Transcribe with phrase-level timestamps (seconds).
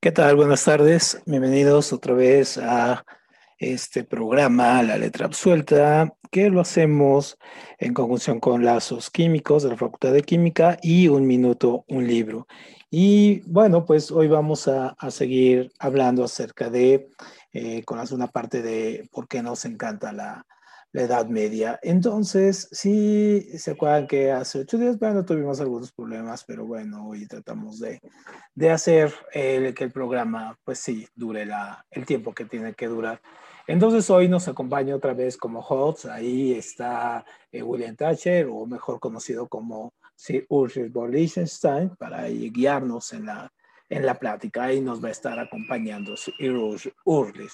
[0.00, 0.36] ¿Qué tal?
[0.36, 1.20] Buenas tardes.
[1.26, 3.04] Bienvenidos otra vez a
[3.58, 7.36] este programa, La Letra Absuelta, que lo hacemos
[7.78, 12.46] en conjunción con lazos químicos de la Facultad de Química y Un Minuto, un Libro.
[12.92, 17.08] Y bueno, pues hoy vamos a, seguir hablando acerca de,
[17.52, 20.46] eh, con la segunda parte de por qué nos encanta la,
[20.92, 21.78] la Edad Media.
[21.82, 27.26] Entonces, sí, se acuerdan que hace ocho días, bueno, tuvimos algunos problemas, pero bueno, hoy
[27.26, 28.00] tratamos de,
[28.54, 32.86] de hacer el, que el programa, pues sí, dure la, el tiempo que tiene que
[32.86, 33.20] durar.
[33.66, 38.98] Entonces, hoy nos acompaña otra vez como host, ahí está eh, William Thatcher, o mejor
[38.98, 43.52] conocido como Sir Ulrich von Liechtenstein, para guiarnos en la,
[43.90, 44.64] en la plática.
[44.64, 46.56] Ahí nos va a estar acompañando Sir
[47.04, 47.52] Ulrich.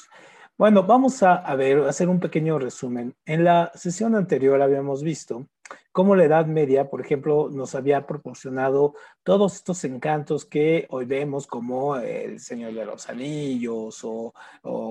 [0.57, 3.17] Bueno, vamos a, a, ver, hacer un pequeño resumen.
[3.27, 5.49] En la sesión anterior habíamos visto
[5.91, 8.95] cómo la Edad Media, por ejemplo, nos había proporcionado
[9.25, 14.33] todos estos encantos que hoy vemos como El Señor de los Anillos o,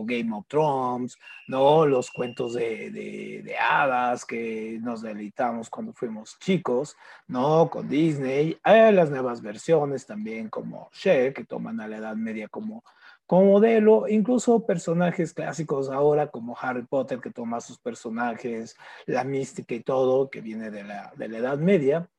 [0.05, 1.85] Game of Thrones, ¿no?
[1.85, 6.95] Los cuentos de, de, hadas que nos deleitamos cuando fuimos chicos,
[7.27, 7.69] ¿no?
[7.69, 8.57] Con Disney.
[8.63, 12.83] Hay las nuevas versiones también como Cher, que toman a la Edad Media como
[13.25, 19.73] como modelo, incluso personajes clásicos ahora como Harry Potter que toma sus personajes, la mística
[19.75, 22.09] y todo que viene de la, de la Edad Media.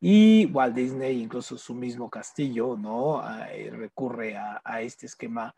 [0.00, 3.22] Y Walt Disney, incluso su mismo castillo, ¿no?
[3.50, 5.54] Eh, recurre a, a, este esquema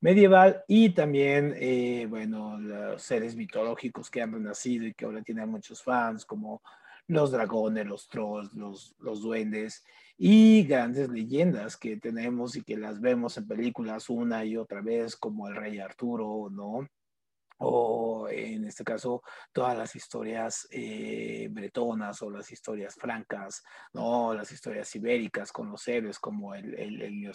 [0.00, 5.48] medieval y también, eh, bueno, los seres mitológicos que han renacido y que ahora tienen
[5.48, 6.60] muchos fans, como
[7.08, 9.84] los dragones, los trolls, los, los duendes
[10.18, 15.16] y grandes leyendas que tenemos y que las vemos en películas una y otra vez,
[15.16, 16.88] como el Rey Arturo, ¿no?
[17.58, 24.34] O en este caso todas las historias eh, bretonas o las historias francas, ¿no?
[24.34, 27.32] las historias ibéricas con los héroes como el, el, el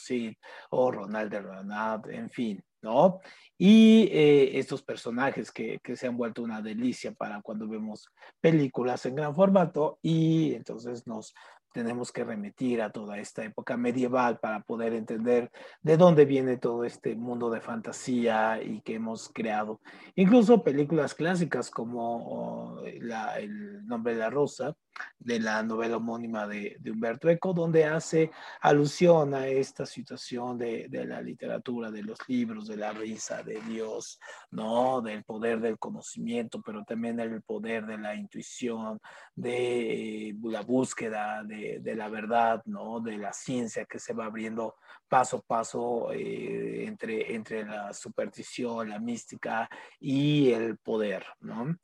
[0.69, 3.19] o Ronald de Ronald, en fin, ¿no?
[3.57, 8.09] Y eh, estos personajes que, que, se han vuelto una delicia para cuando vemos
[8.39, 11.33] películas en gran formato y entonces nos,
[11.71, 15.51] tenemos que remitir a toda esta época medieval para poder entender
[15.81, 19.79] de dónde viene todo este mundo de fantasía y que hemos creado.
[20.15, 24.75] Incluso películas clásicas como oh, la, El nombre de la rosa,
[25.19, 28.31] de la novela homónima de, de, Humberto Eco, donde hace
[28.61, 33.61] alusión a esta situación de, de, la literatura, de los libros, de la risa, de
[33.61, 34.19] Dios,
[34.49, 35.01] ¿no?
[35.01, 38.99] Del poder del conocimiento, pero también el poder de la intuición,
[39.35, 42.99] de eh, la búsqueda de, de, la verdad, ¿no?
[42.99, 44.75] De la ciencia que se va abriendo
[45.07, 49.69] paso a paso eh, entre, entre la superstición, la mística
[49.99, 51.77] y el poder, ¿no?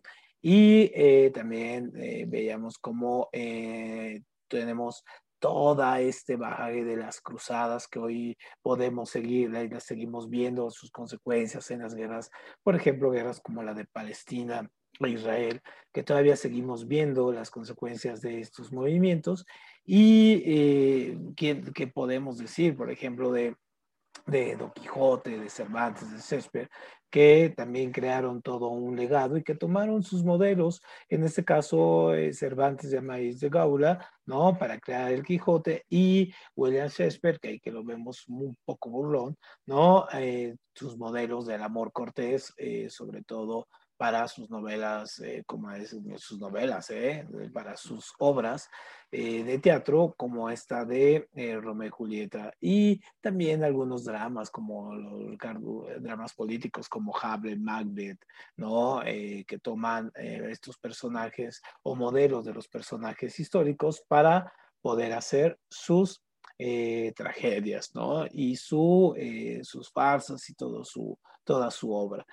[0.50, 5.04] Y eh, también eh, veíamos cómo eh, tenemos
[5.40, 11.70] toda este bagaje de las cruzadas que hoy podemos seguir, las seguimos viendo sus consecuencias
[11.72, 12.32] en las guerras,
[12.64, 14.72] por ejemplo, guerras como la de Palestina
[15.02, 19.46] e Israel, que todavía seguimos viendo las consecuencias de estos movimientos.
[19.84, 23.58] Y ¿qué, ¿qué, podemos decir, por ejemplo, de,
[24.26, 26.70] de Don Quijote, de Cervantes, de Shakespeare,
[27.10, 32.34] que también crearon todo un legado y que tomaron sus modelos, en este caso eh,
[32.34, 34.58] Cervantes de Maíz de Gaula, ¿no?
[34.58, 39.36] Para crear el Quijote y William Shakespeare, que que lo vemos un poco burlón,
[39.66, 40.08] ¿no?
[40.14, 45.96] Eh, sus modelos del amor cortés, eh, sobre todo para sus novelas, eh, como es,
[46.18, 48.70] sus novelas, eh, para sus obras
[49.12, 51.28] eh, de teatro, como esta de
[51.62, 55.38] Romeo y Julieta, y también algunos dramas, como los
[56.00, 58.20] dramas políticos, como Hamlet, Macbeth,
[58.56, 59.02] ¿no?
[59.04, 66.22] que toman estos personajes o modelos de los personajes históricos para poder hacer sus
[67.16, 68.26] tragedias, ¿no?
[68.32, 69.16] Y su,
[69.64, 72.26] sus farsas y todo su, toda su obra.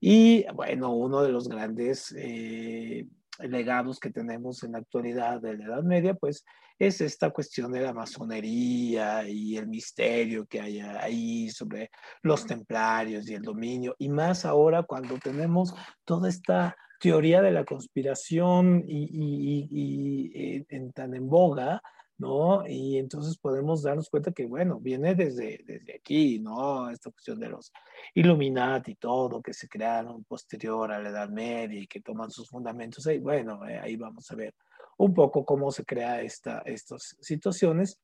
[0.00, 3.06] Y bueno, uno de los grandes eh,
[3.40, 6.44] legados que tenemos en la actualidad de la Edad Media, pues
[6.78, 11.90] es esta cuestión de la masonería y el misterio que hay ahí sobre
[12.22, 15.74] los templarios y el dominio, y más ahora cuando tenemos
[16.04, 19.08] toda esta teoría de la conspiración y,
[19.70, 21.82] y, en, tan en boga,
[22.18, 22.66] ¿no?
[22.66, 26.90] Y entonces podemos darnos cuenta que, bueno, viene desde, desde aquí, ¿no?
[26.90, 27.72] Esta cuestión de los
[28.14, 32.48] Illuminati y todo, que se crearon posterior a la Edad Media y que toman sus
[32.48, 33.18] fundamentos ahí.
[33.18, 34.54] Bueno, eh, ahí vamos a ver
[34.98, 38.00] un poco cómo se crea esta, estas situaciones,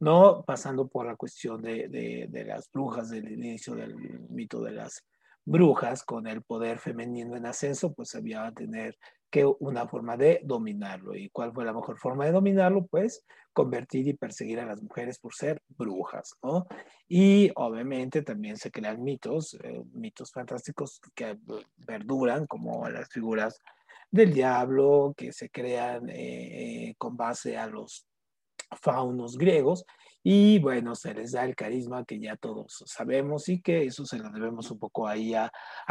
[0.00, 0.42] ¿no?
[0.44, 3.96] Pasando por la cuestión de, de, de las brujas, del inicio del
[4.28, 5.04] mito de las
[5.44, 8.98] brujas, con el poder femenino en ascenso, pues había tener
[9.32, 11.16] que una forma de dominarlo.
[11.16, 12.86] ¿Y cuál fue la mejor forma de dominarlo?
[12.86, 13.24] Pues
[13.54, 16.66] convertir y perseguir a las mujeres por ser brujas, ¿no?
[17.08, 21.38] Y obviamente también se crean mitos, eh, mitos fantásticos que
[21.86, 23.58] perduran, como las figuras
[24.10, 28.06] del diablo, que se crean eh, con base a los
[28.82, 29.86] faunos griegos
[30.22, 34.18] y bueno, se les da el carisma que ya todos sabemos y que eso se
[34.18, 35.50] lo debemos un poco ahí a,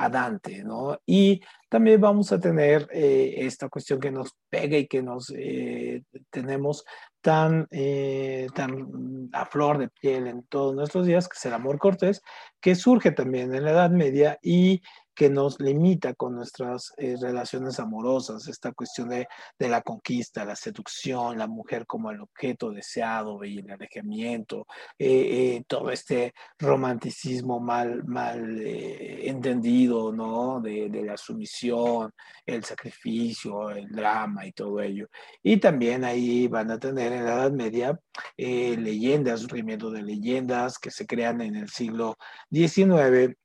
[0.09, 0.99] Dante, ¿no?
[1.05, 6.03] Y también vamos a tener eh, esta cuestión que nos pega y que nos eh,
[6.29, 6.83] tenemos
[7.21, 11.77] tan, eh, tan a flor de piel en todos nuestros días, que es el amor
[11.77, 12.21] cortés,
[12.59, 14.81] que surge también en la Edad Media y
[15.13, 19.27] que nos limita con nuestras eh, relaciones amorosas, esta cuestión de,
[19.59, 24.67] de, la conquista, la seducción, la mujer como el objeto deseado y el alejamiento,
[24.97, 30.61] eh, eh, todo este romanticismo mal, mal entendido, ¿no?
[30.61, 32.11] De, de, la sumisión,
[32.45, 35.07] el sacrificio, el drama y todo ello.
[35.43, 37.99] Y también ahí van a tener en la Edad Media
[38.37, 42.15] leyendas, surgimiento de leyendas que se crean en el siglo
[42.51, 43.35] XIX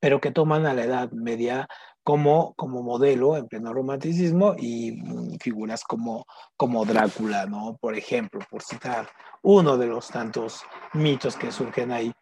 [0.00, 1.68] pero que toman a la Edad Media
[2.02, 6.24] como, como modelo en pleno romanticismo y mm, figuras como,
[6.56, 7.76] como Drácula, ¿no?
[7.80, 9.08] Por ejemplo, por citar
[9.42, 10.62] uno de los tantos
[10.94, 12.12] mitos que surgen ahí.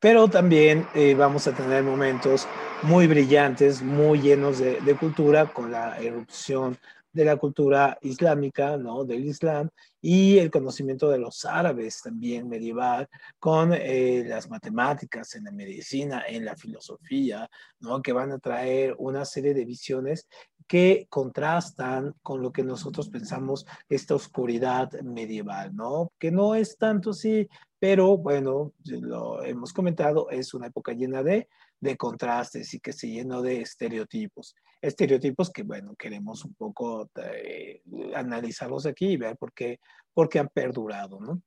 [0.00, 2.48] Pero también eh, vamos a tener momentos
[2.82, 6.78] muy brillantes, muy llenos de, de cultura, con la erupción
[7.12, 9.04] de la cultura islámica, ¿no?
[9.04, 9.68] Del Islam
[10.00, 13.08] y el conocimiento de los árabes también medieval
[13.38, 17.48] con eh, las matemáticas, en la medicina, en la filosofía,
[17.80, 18.00] ¿no?
[18.00, 20.28] Que van a traer una serie de visiones
[20.66, 26.12] que contrastan con lo que nosotros pensamos esta oscuridad medieval, ¿no?
[26.18, 27.48] Que no es tanto así,
[27.80, 31.48] pero bueno, lo hemos comentado, es una época llena de,
[31.80, 37.82] de contrastes y que se llenó de estereotipos estereotipos que, bueno, queremos un poco eh,
[38.14, 39.80] analizarlos aquí y ver por qué,
[40.12, 41.42] por qué han perdurado, ¿no?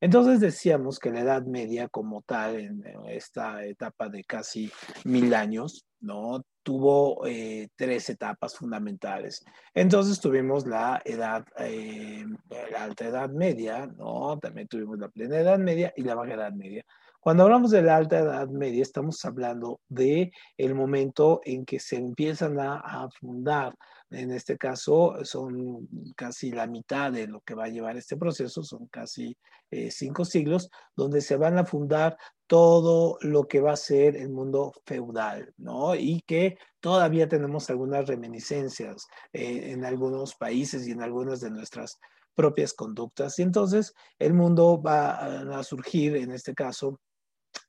[0.00, 4.70] Entonces decíamos que la Edad Media como tal, en esta etapa de casi
[5.04, 6.44] mil años, ¿no?
[6.62, 9.44] Tuvo eh, tres etapas fundamentales.
[9.74, 12.24] Entonces tuvimos la edad, eh,
[12.70, 14.38] la alta Edad Media, ¿no?
[14.38, 16.84] También tuvimos la plena Edad Media y la baja Edad Media.
[17.20, 21.96] Cuando hablamos de la alta edad media, estamos hablando de el momento en que se
[21.96, 23.74] empiezan a, fundar.
[24.10, 28.62] En este caso, son casi la mitad de lo que va a llevar este proceso,
[28.62, 29.36] son casi
[29.70, 32.16] eh, cinco siglos, donde se van a fundar
[32.46, 35.94] todo lo que va a ser el mundo feudal, ¿no?
[35.96, 41.98] Y que todavía tenemos algunas reminiscencias eh, en algunos países y en algunas de nuestras
[42.34, 43.38] propias conductas.
[43.40, 47.00] Y entonces el mundo va a surgir, en este caso,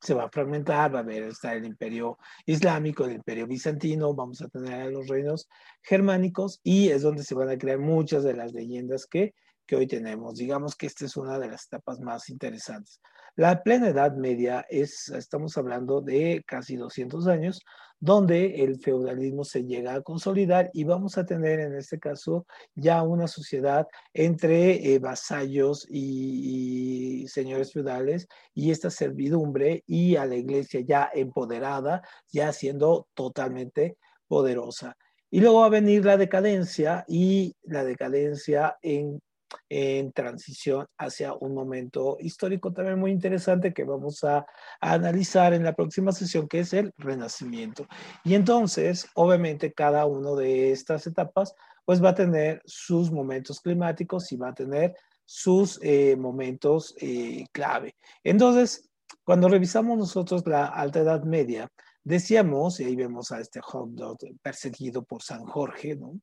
[0.02, 4.42] se va a fragmentar, va a haber está el imperio islámico, el imperio bizantino, vamos
[4.42, 5.48] a tener los reinos
[5.82, 9.34] germánicos y es donde se van a crear muchas de las leyendas que,
[9.66, 10.36] que hoy tenemos.
[10.36, 13.02] Digamos que esta es una de las etapas más interesantes.
[13.36, 17.64] La plena Edad Media es, estamos hablando de casi 200 años,
[18.00, 23.04] donde el feudalismo se llega a consolidar y vamos a tener en este caso ya
[23.04, 30.82] una sociedad entre eh, vasallos y, señores feudales y esta servidumbre y a la iglesia
[30.82, 33.98] ya empoderada, ya siendo totalmente
[34.28, 34.96] poderosa.
[35.30, 39.22] Y luego va a venir la decadencia y la decadencia en
[39.70, 44.46] en transición hacia un momento histórico también muy interesante que vamos a,
[44.82, 47.88] analizar en la próxima sesión, que es el renacimiento.
[48.24, 51.54] Y entonces, obviamente, cada una de estas etapas,
[51.86, 54.96] pues va a tener sus momentos climáticos y va a tener
[55.26, 57.96] sus eh, momentos eh, clave.
[58.24, 58.90] Entonces,
[59.24, 61.72] cuando revisamos nosotros la Alta Edad Media,
[62.04, 66.20] decíamos, y ahí vemos a este Hogdot perseguido por San Jorge, ¿no?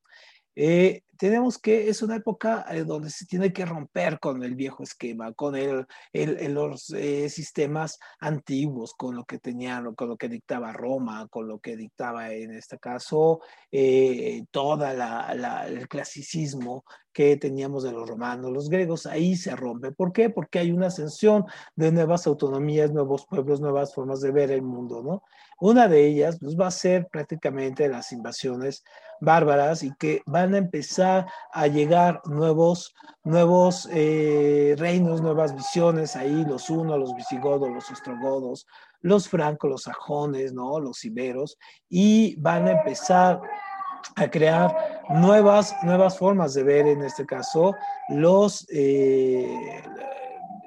[0.56, 4.82] Eh, tenemos que es una época eh, donde se tiene que romper con el viejo
[4.82, 5.54] esquema, con
[6.12, 11.58] los eh, sistemas antiguos, con lo que tenían, con lo que dictaba Roma, con lo
[11.58, 13.40] que dictaba en este caso
[14.50, 16.84] toda la, la, el clasicismo
[17.16, 19.90] que teníamos de los romanos, los griegos, ahí se rompe.
[19.90, 20.28] ¿Por qué?
[20.28, 25.02] Porque hay una ascensión de nuevas autonomías, nuevos pueblos, nuevas formas de ver el mundo,
[25.02, 25.22] ¿no?
[25.58, 28.84] Una de ellas pues, va a ser prácticamente las invasiones
[29.20, 32.94] bárbaras y que van a empezar a llegar nuevos,
[33.24, 38.66] nuevos eh, reinos, nuevas visiones, ahí los unos, los visigodos, los ostrogodos,
[39.00, 40.78] los francos, los sajones, ¿no?
[40.80, 41.58] Los iberos,
[41.88, 43.40] y van a empezar
[44.16, 47.74] a crear nuevas, nuevas formas de ver, en este caso,
[48.08, 49.82] los, eh,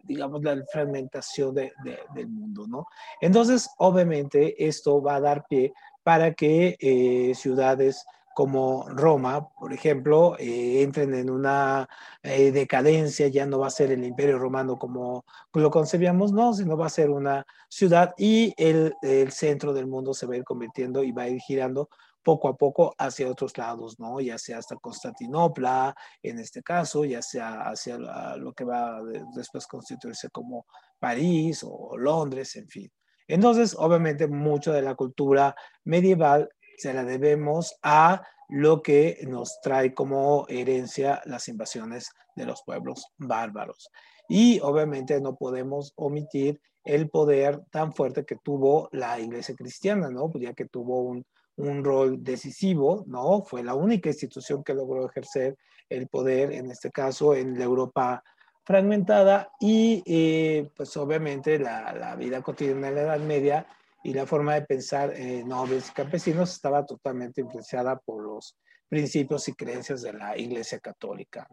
[0.09, 1.71] digamos, la fragmentación de,
[2.15, 2.87] del mundo, ¿no?
[3.21, 5.71] Entonces, obviamente, esto va a dar pie
[6.03, 11.87] para que eh, ciudades como Roma, por ejemplo, eh, entren en una
[12.23, 16.75] eh, decadencia, ya no va a ser el imperio romano como lo concebíamos, no, sino
[16.75, 20.43] va a ser una ciudad y el, el centro del mundo se va a ir
[20.43, 21.89] convirtiendo y va a ir girando
[22.23, 24.19] poco a poco hacia otros lados, ¿no?
[24.19, 27.97] Ya sea hasta Constantinopla, en este caso, ya sea hacia
[28.37, 29.01] lo que va
[29.35, 30.65] después constituirse como
[30.99, 32.91] París o Londres, en fin.
[33.27, 39.93] Entonces, obviamente, mucho de la cultura medieval se la debemos a lo que nos trae
[39.93, 43.89] como herencia las invasiones de los pueblos bárbaros.
[44.27, 50.31] Y obviamente no podemos omitir el poder tan fuerte que tuvo la iglesia cristiana, ¿no?
[50.35, 51.25] Ya que tuvo un,
[51.59, 53.43] un rol decisivo, ¿no?
[53.43, 55.57] Fue la única institución que logró ejercer
[55.89, 58.23] el poder, en este caso, en la Europa
[58.63, 63.67] fragmentada y eh, pues obviamente la, vida cotidiana de la Edad Media
[64.03, 68.55] y la forma de pensar eh, nobles y campesinos estaba totalmente influenciada por los
[68.87, 71.47] principios y creencias de la Iglesia Católica.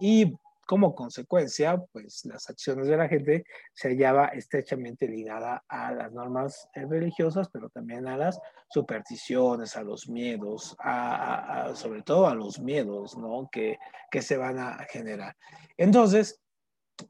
[0.00, 0.34] Y
[0.66, 6.68] como consecuencia, pues las acciones de la gente se hallaba estrechamente ligada a las normas
[6.74, 12.60] eh, religiosas, pero también a las supersticiones, a los miedos, a, sobre todo a los
[12.60, 13.48] miedos, ¿no?
[13.50, 13.78] Que,
[14.10, 15.36] que se van a generar.
[15.76, 16.40] Entonces,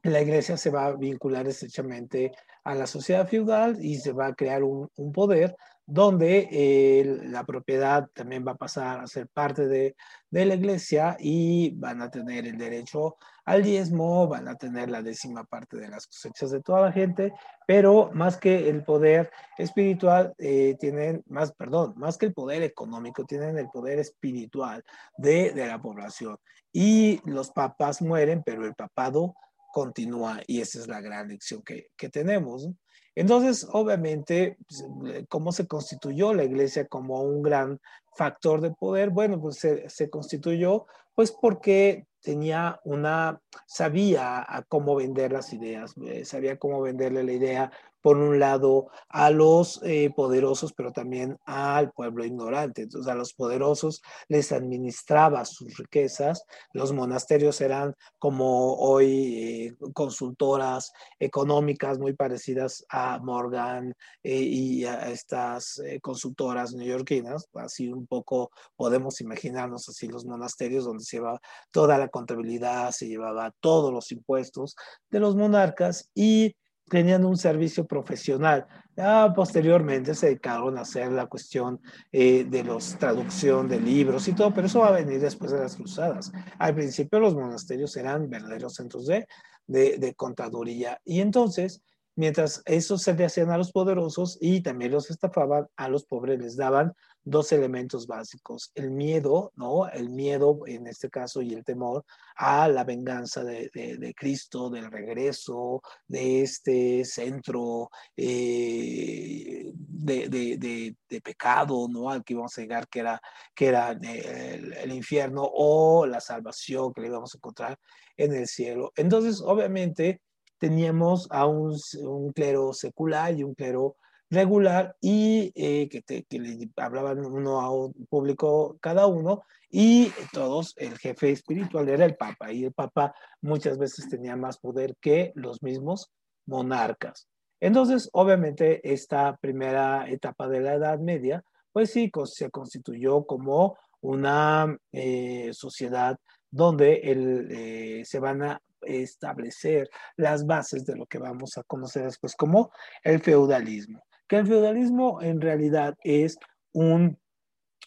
[0.01, 2.31] la iglesia se va a vincular estrechamente
[2.63, 8.09] a la sociedad feudal y se va a crear un, poder donde eh, la propiedad
[8.13, 9.95] también va a pasar a ser parte de,
[10.29, 15.01] de, la iglesia y van a tener el derecho al diezmo, van a tener la
[15.01, 17.33] décima parte de las cosechas de toda la gente,
[17.67, 23.25] pero más que el poder espiritual, eh, tienen más, perdón, más que el poder económico,
[23.25, 24.83] tienen el poder espiritual
[25.17, 26.37] de, de la población.
[26.71, 29.35] Y los papas mueren, pero el papado
[29.73, 32.69] continúa y esa es la gran lección que, que tenemos.
[33.15, 37.79] Entonces, obviamente, pues, ¿cómo se constituyó la iglesia como un gran
[38.15, 39.09] factor de poder?
[39.09, 45.93] Bueno, pues se, se constituyó pues porque tenía una, sabía a cómo vender las ideas,
[46.05, 47.71] eh, sabía cómo venderle la idea,
[48.03, 52.83] por un lado, a los eh, poderosos, pero también al pueblo ignorante.
[52.83, 56.43] Entonces, a los poderosos les administraba sus riquezas.
[56.73, 65.81] Los monasterios eran como hoy eh, consultoras económicas muy parecidas a Morgan y a estas
[66.01, 67.47] consultoras neoyorquinas.
[67.53, 71.39] Así un poco podemos imaginarnos así los monasterios donde se lleva
[71.71, 74.75] toda la contabilidad, se llevaba todos los impuestos
[75.09, 76.55] de los monarcas y
[76.89, 78.67] tenían un servicio profesional.
[78.95, 84.33] Ya posteriormente se dedicaron a hacer la cuestión eh, de los traducción de libros y
[84.33, 86.31] todo, pero eso va a venir después de las cruzadas.
[86.59, 89.27] Al principio los monasterios eran verdaderos centros de,
[89.65, 91.81] de, de contaduría y entonces
[92.15, 96.39] mientras eso se le hacían a los poderosos y también los estafaban, a los pobres
[96.39, 99.87] les daban dos elementos básicos, el miedo, ¿no?
[99.89, 104.91] El miedo en este caso y el temor a la venganza de, de, Cristo, del
[104.91, 112.09] regreso de este centro eh, de, de, pecado, ¿no?
[112.09, 113.21] Al que íbamos a llegar, que era,
[113.55, 117.79] que era el, el infierno o la salvación que le íbamos a encontrar
[118.17, 118.91] en el cielo.
[118.95, 120.21] Entonces, obviamente,
[120.57, 123.95] teníamos a un, un clero secular y un clero
[124.33, 130.73] regular y eh, que, te, le hablaban uno a un público cada uno y todos,
[130.77, 135.31] el jefe espiritual era el Papa y el Papa muchas veces tenía más poder que
[135.35, 136.11] los mismos
[136.45, 137.27] monarcas.
[137.59, 144.77] Entonces, obviamente, esta primera etapa de la Edad Media, pues sí, se constituyó como una
[144.91, 146.19] eh, sociedad
[146.51, 152.35] donde eh, se van a establecer las bases de lo que vamos a conocer después
[152.35, 152.71] como
[153.03, 154.03] el feudalismo.
[154.37, 156.37] El feudalismo en realidad es
[156.71, 157.19] un,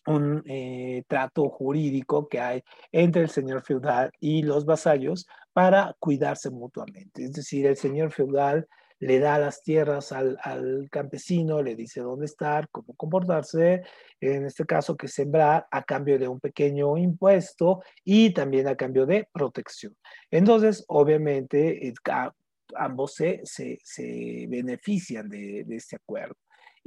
[0.07, 2.63] un eh, trato jurídico que hay
[2.93, 7.25] entre el señor feudal y los vasallos para cuidarse mutuamente.
[7.25, 12.27] Es decir, el señor feudal le da las tierras al, al, campesino, le dice dónde
[12.27, 13.83] estar, cómo comportarse,
[14.21, 19.05] en este caso que sembrar a cambio de un pequeño impuesto y también a cambio
[19.05, 19.97] de protección.
[20.31, 21.89] Entonces, obviamente,
[22.77, 26.37] ambos se, se, se benefician de, de este acuerdo.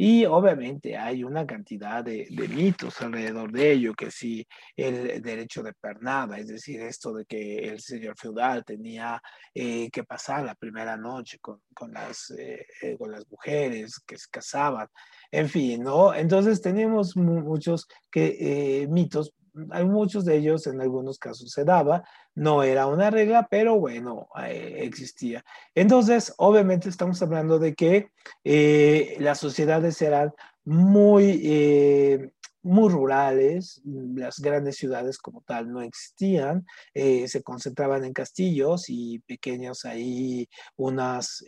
[0.02, 5.62] Y obviamente hay una cantidad de, de, mitos alrededor de ello, que si el derecho
[5.62, 9.22] de pernada, es decir, esto de que el señor feudal tenía
[9.54, 14.18] eh, que pasar la primera noche con, con las, eh, eh con las mujeres que
[14.18, 14.88] se casaban,
[15.32, 16.14] en fin, ¿no?
[16.14, 18.38] Entonces tenemos muchos que,
[18.84, 19.34] eh, mitos
[19.72, 22.04] hay muchos de ellos en algunos casos se daba,
[22.36, 25.44] no era una regla, pero bueno, eh, existía.
[25.76, 28.12] Entonces, obviamente estamos hablando de que
[28.44, 30.32] eh, las sociedades eran
[30.64, 38.86] muy, eh, muy rurales, las grandes ciudades como tal no existían, se concentraban en castillos
[38.90, 41.44] y pequeños ahí unas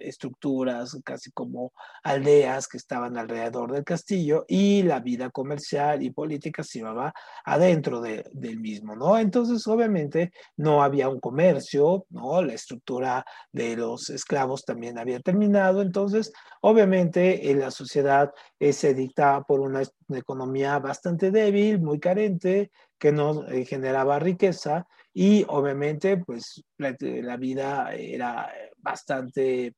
[0.00, 6.62] estructuras, casi como aldeas que estaban alrededor del castillo y la vida comercial y política
[6.62, 7.12] se llevaba
[7.44, 9.18] adentro del mismo, ¿no?
[9.18, 12.42] Entonces, obviamente, no había un comercio, ¿no?
[12.42, 18.94] La estructura de los esclavos también había terminado, entonces, obviamente, en la sociedad eh, se
[18.94, 26.16] dictaba por una, economía bastante débil, muy carente, que no eh, generaba riqueza y obviamente
[26.18, 29.74] pues la, la, vida era bastante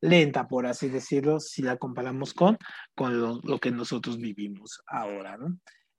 [0.00, 2.58] lenta, por así decirlo, si la comparamos con,
[2.94, 5.38] con lo, que nosotros vivimos ahora.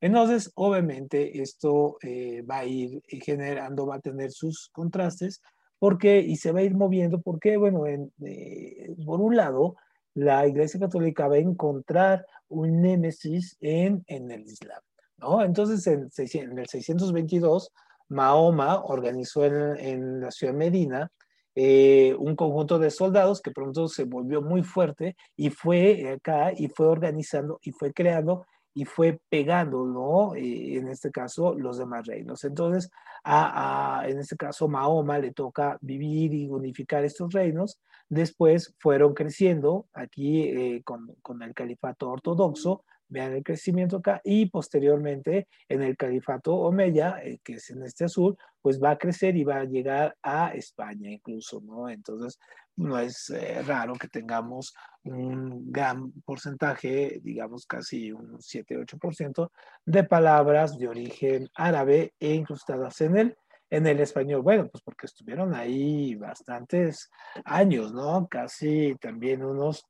[0.01, 5.41] Entonces, obviamente, esto eh, va a ir generando, va a tener sus contrastes,
[5.79, 9.75] porque, y se va a ir moviendo, porque, bueno, en, eh, por un lado,
[10.13, 14.81] la Iglesia Católica va a encontrar un némesis en, en el Islam,
[15.17, 15.43] ¿no?
[15.43, 17.71] Entonces, en, en el 622,
[18.09, 21.11] Mahoma organizó en, en la ciudad de Medina
[21.55, 26.67] eh, un conjunto de soldados que pronto se volvió muy fuerte y fue acá y
[26.67, 30.35] fue organizando y fue creando y fue pegando, ¿no?
[30.35, 32.43] Eh, en este caso, los demás reinos.
[32.43, 32.89] Entonces,
[33.23, 37.79] a, en este caso, Mahoma le toca vivir y unificar estos reinos.
[38.09, 42.83] Después fueron creciendo aquí eh, con, con, el califato ortodoxo,
[43.13, 48.05] vean el crecimiento acá, y posteriormente en el califato Omeya, eh, que es en este
[48.05, 51.89] azul, pues va a crecer y va a llegar a España incluso, ¿no?
[51.89, 52.39] Entonces,
[52.75, 59.51] no es eh, raro que tengamos un gran porcentaje, digamos casi un 7-8%
[59.85, 63.37] de palabras de origen árabe e incrustadas en el,
[63.69, 64.41] en el español.
[64.41, 67.11] Bueno, pues porque estuvieron ahí bastantes
[67.45, 68.27] años, ¿no?
[68.27, 69.85] Casi también unos,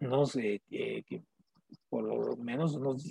[0.00, 1.04] no sé, eh,
[1.94, 3.06] por lo menos unos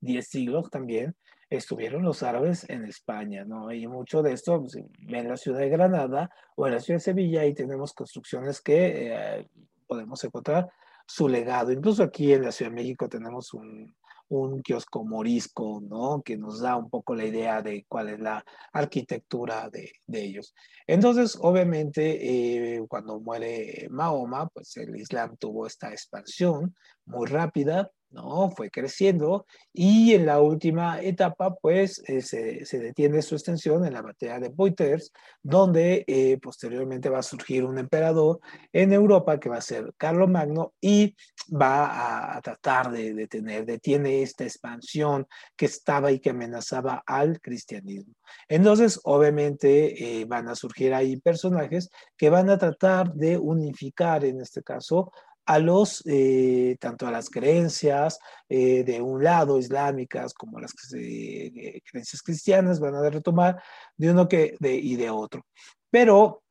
[0.00, 1.16] 10 siglos también,
[1.48, 3.72] estuvieron los árabes en España, ¿no?
[3.72, 7.04] Y mucho de esto pues, en la ciudad de Granada o en la ciudad de
[7.04, 9.48] Sevilla y tenemos construcciones que eh,
[9.86, 10.68] podemos encontrar
[11.06, 11.72] su legado.
[11.72, 13.96] Incluso aquí en la Ciudad de México tenemos un,
[14.28, 16.20] un kiosco morisco, ¿no?
[16.22, 20.54] Que nos da un poco la idea de cuál es la arquitectura de, de ellos.
[20.86, 26.74] Entonces, obviamente, eh, cuando muere Mahoma, pues el Islam tuvo esta expansión
[27.06, 28.50] muy rápida, ¿no?
[28.50, 34.02] Fue creciendo y en la última etapa, pues, eh, se, detiene su extensión en la
[34.02, 38.40] batalla de Poitiers, donde eh, posteriormente va a surgir un emperador
[38.72, 41.14] en Europa que va a ser Carlomagno y
[41.50, 48.14] va a, tratar de detener, detiene esta expansión que estaba y que amenazaba al cristianismo.
[48.48, 54.40] Entonces, obviamente, eh, van a surgir ahí personajes que van a tratar de unificar, en
[54.40, 55.12] este caso,
[55.48, 58.18] a los, eh, tanto a las creencias
[58.50, 63.58] eh, de un lado islámicas como las eh, creencias cristianas van a retomar
[63.96, 65.46] de uno que de, y de otro.
[65.90, 66.42] Pero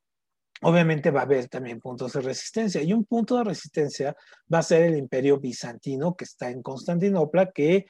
[0.63, 4.15] obviamente va a haber también puntos de resistencia y un punto de resistencia
[4.51, 7.85] va a ser el imperio bizantino que está en Constantinopla que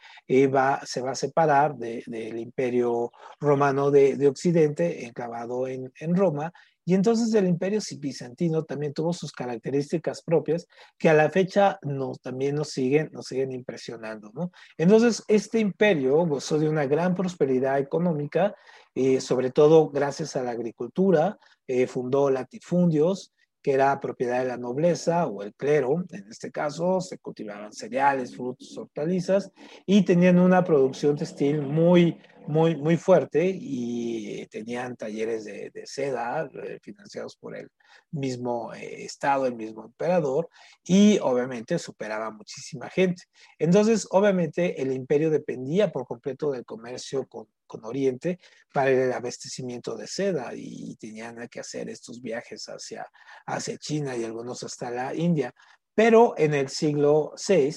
[0.54, 6.52] va, se va a separar del imperio romano de, de Occidente enclavado en, en Roma
[6.88, 12.22] y entonces el imperio bizantino también tuvo sus características propias que a la fecha nos,
[12.22, 14.32] también nos siguen, nos siguen impresionando.
[14.78, 18.56] Entonces este imperio gozó de una gran prosperidad económica,
[18.96, 24.58] eh, sobre todo gracias a la agricultura, eh, fundó latifundios, que era propiedad de la
[24.58, 29.52] nobleza o el clero, en este caso se cultivaban cereales, frutos, hortalizas
[29.86, 32.18] y tenían una producción textil muy,
[32.48, 37.70] muy, muy fuerte y tenían talleres de, seda eh, financiados por el
[38.12, 40.50] mismo eh, Estado, el mismo emperador
[40.84, 43.24] y obviamente superaba muchísima gente.
[43.60, 48.40] Entonces, obviamente el imperio dependía por completo del comercio con con Oriente
[48.74, 53.08] para el abastecimiento de seda y tenían que hacer estos viajes hacia,
[53.46, 55.54] hacia China y algunos hasta la India.
[55.94, 57.76] Pero en el siglo VI,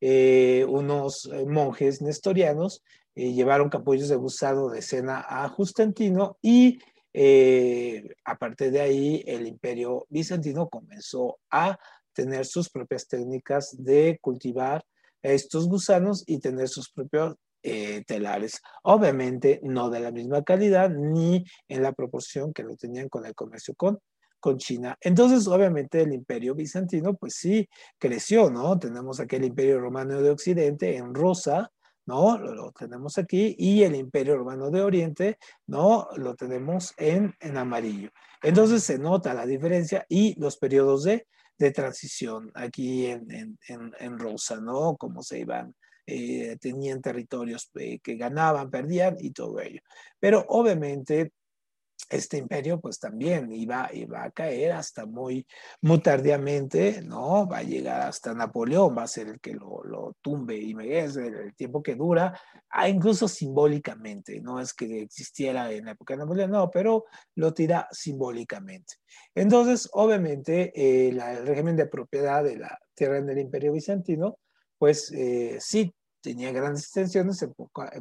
[0.00, 2.82] eh, unos eh, monjes nestorianos
[3.14, 6.78] eh, llevaron capullos de gusano de cena a Justantino y
[8.24, 11.76] aparte de ahí el imperio bizantino comenzó a
[12.12, 14.84] tener sus propias técnicas de cultivar
[15.20, 18.60] estos gusanos y tener sus propios eh, telares.
[18.82, 23.34] Obviamente no de la misma calidad ni en la proporción que lo tenían con el
[23.34, 23.98] comercio con,
[24.38, 24.96] con China.
[25.00, 27.68] Entonces, obviamente el imperio bizantino, pues sí,
[27.98, 28.78] creció, ¿no?
[28.78, 31.70] Tenemos aquel imperio romano de Occidente en rosa,
[32.06, 32.38] ¿no?
[32.38, 36.08] Lo, tenemos aquí, y el imperio romano de Oriente, ¿no?
[36.16, 38.10] Lo tenemos en, en amarillo.
[38.42, 41.26] Entonces se nota la diferencia y los periodos de,
[41.58, 44.96] de transición aquí en, en, en rosa, ¿no?
[44.96, 45.74] Cómo se iban
[46.06, 49.80] eh, tenían territorios eh, que ganaban, perdían y todo ello.
[50.18, 51.32] Pero obviamente
[52.08, 55.46] este imperio pues también iba, iba a caer hasta muy,
[55.80, 57.46] muy tardíamente, ¿no?
[57.46, 60.98] Va a llegar hasta Napoleón, va a ser el que lo, lo tumbe y me
[60.98, 62.38] el, el tiempo que dura,
[62.70, 67.04] ah, incluso simbólicamente, no es que existiera en la época de Napoleón, no, pero
[67.36, 68.94] lo tira simbólicamente.
[69.34, 74.38] Entonces, obviamente, eh, el régimen de propiedad de la tierra del imperio bizantino,
[74.80, 77.52] pues eh, sí tenía grandes extensiones en,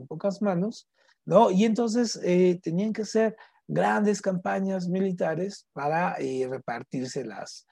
[0.08, 0.88] pocas manos,
[1.26, 1.52] ¿no?
[1.52, 3.36] Y entonces eh, tenían que ser
[3.68, 7.68] grandes campañas militares para eh, repartirse las,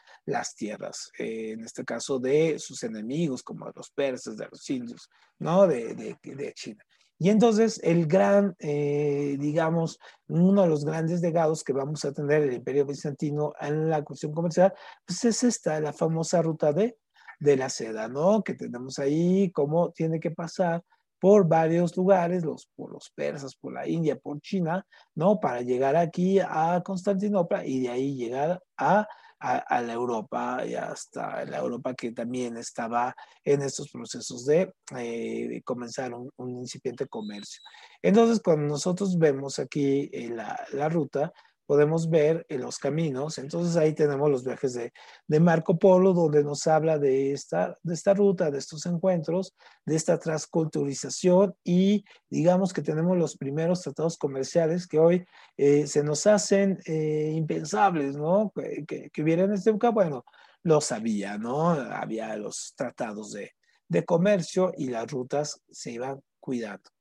[0.58, 5.66] tierras, en este caso de sus enemigos, como de los persas, de los indios, ¿no?
[5.66, 6.18] De,
[6.54, 6.84] China.
[7.18, 12.54] Y entonces el gran, digamos, uno de los grandes legados que vamos a tener el
[12.54, 14.74] imperio bizantino en la cuestión comercial,
[15.06, 16.98] pues es esta, la famosa ruta de,
[17.40, 18.44] de la seda, ¿no?
[18.44, 20.84] Que tenemos ahí, cómo tiene que pasar
[21.20, 25.40] por varios lugares, los, por los persas, por la India, por China, ¿no?
[25.40, 29.08] Para llegar aquí a Constantinopla y de ahí llegar a,
[29.40, 35.62] a, la Europa y hasta la Europa que también estaba en estos procesos de, eh,
[35.64, 37.62] comenzar un, incipiente comercio.
[38.02, 41.34] Entonces, cuando nosotros vemos aquí eh, la, la ruta,
[41.68, 43.38] podemos ver en los caminos.
[43.38, 48.14] Entonces ahí tenemos los viajes de, Marco Polo, donde nos habla de esta, de esta
[48.14, 49.54] ruta, de estos encuentros,
[49.86, 55.26] de esta transculturización y digamos que tenemos los primeros tratados comerciales que hoy
[55.58, 58.52] eh, se nos hacen eh, impensables, ¿no?
[58.56, 60.24] Que, que, hubiera en esta época, bueno,
[60.64, 61.70] lo sabía, ¿no?
[61.70, 63.52] Había los tratados de,
[63.90, 66.97] de comercio y las rutas se iban cuidando.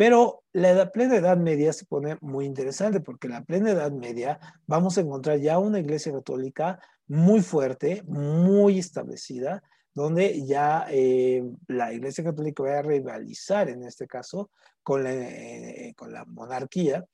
[0.00, 4.40] Pero la plena Edad Media se pone muy interesante porque en la plena Edad Media
[4.66, 11.92] vamos a encontrar ya una iglesia católica muy fuerte, muy establecida, donde ya eh, la
[11.92, 14.50] iglesia católica va a rivalizar en este caso
[14.82, 17.04] con la, eh, con la monarquía.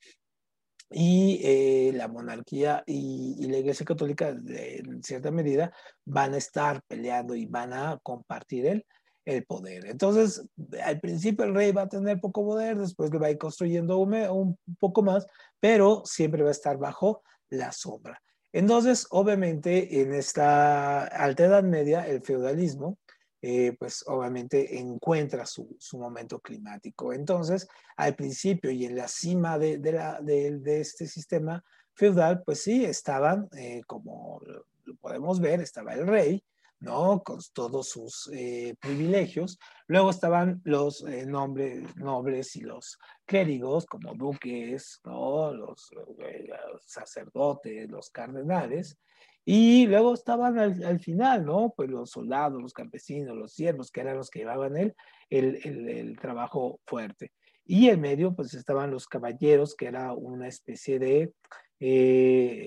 [0.89, 5.73] Y eh, la monarquía y, la iglesia católica en cierta medida
[6.05, 8.87] van a estar peleando y van a compartir el,
[9.27, 9.87] el poder.
[9.87, 10.47] Entonces,
[10.83, 13.99] al principio el rey va a tener poco poder, después le va a ir construyendo
[13.99, 15.27] un, poco más,
[15.61, 18.23] pero siempre va a estar bajo la sombra.
[18.53, 22.99] Entonces, obviamente, en esta alta edad media, el feudalismo,
[23.43, 27.13] eh, pues obviamente encuentra su, su, momento climático.
[27.13, 31.63] Entonces, al principio y en la cima de, de, la, de, de este sistema
[31.95, 34.41] feudal, pues sí, estaban, eh, como
[34.85, 36.43] lo podemos ver, estaba el rey,
[36.87, 37.23] ¿no?
[37.23, 39.59] Con todos sus eh, privilegios.
[39.89, 45.01] Luego estaban los eh, nobles y los clérigos, como duques.
[45.05, 46.49] Los, eh,
[46.87, 48.97] sacerdotes, los cardenales.
[49.45, 51.73] Y luego estaban al, al, final, ¿no?
[51.77, 54.95] Pues los soldados, los campesinos, los siervos, que eran los que llevaban el,
[55.29, 57.33] el, el, el trabajo fuerte.
[57.65, 61.33] Y en medio, pues estaban los caballeros, que era una especie de...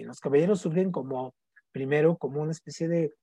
[0.06, 1.34] los caballeros surgen como,
[1.72, 3.14] primero, como una especie de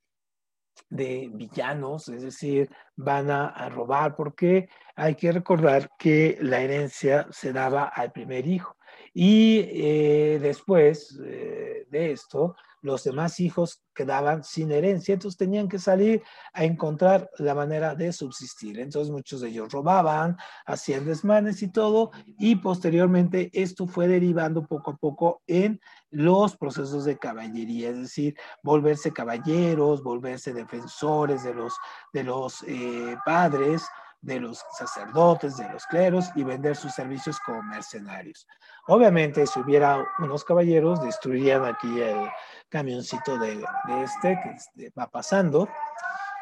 [0.88, 7.52] de villanos, es decir, van a, robar, porque hay que recordar que la herencia se
[7.52, 8.76] daba al primer hijo.
[9.12, 15.78] Y eh, después eh, de esto, los demás hijos quedaban sin herencia, entonces tenían que
[15.78, 18.78] salir a encontrar la manera de subsistir.
[18.78, 20.36] Entonces muchos de ellos robaban,
[20.66, 27.04] hacían desmanes y todo, y posteriormente esto fue derivando poco a poco en los procesos
[27.04, 31.74] de caballería, es decir, volverse caballeros, volverse defensores de los,
[32.12, 33.82] de los eh, padres,
[34.26, 38.46] de los sacerdotes, de los cleros y vender sus servicios como mercenarios.
[38.88, 42.28] Obviamente, si hubiera unos caballeros, destruirían aquí el
[42.68, 45.68] camioncito de, de este que este, va pasando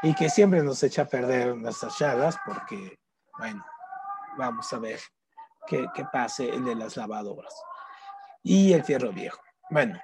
[0.02, 2.98] y que siempre nos echa a perder nuestras charlas porque,
[3.38, 3.62] bueno,
[4.38, 4.98] vamos a ver
[5.66, 7.54] qué, qué pase el de las lavadoras
[8.42, 9.42] y el fierro viejo.
[9.68, 10.00] Bueno,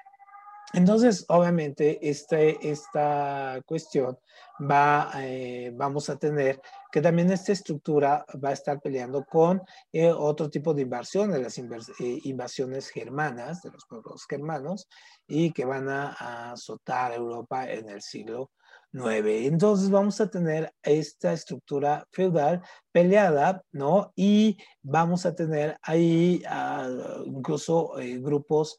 [0.72, 4.18] entonces, obviamente, este, esta cuestión
[4.61, 6.61] va, eh, vamos a tener
[6.92, 11.59] que también esta estructura va a estar peleando con eh, otro tipo de invasiones, las
[11.59, 14.88] eh, invasiones germanas de los pueblos germanos
[15.26, 18.50] y que van a, azotar Europa en el siglo
[18.92, 19.46] 9.
[19.46, 22.61] Entonces vamos a tener esta estructura feudal
[22.92, 24.12] peleada, ¿no?
[24.16, 28.76] Y vamos a tener ahí uh, incluso eh, grupos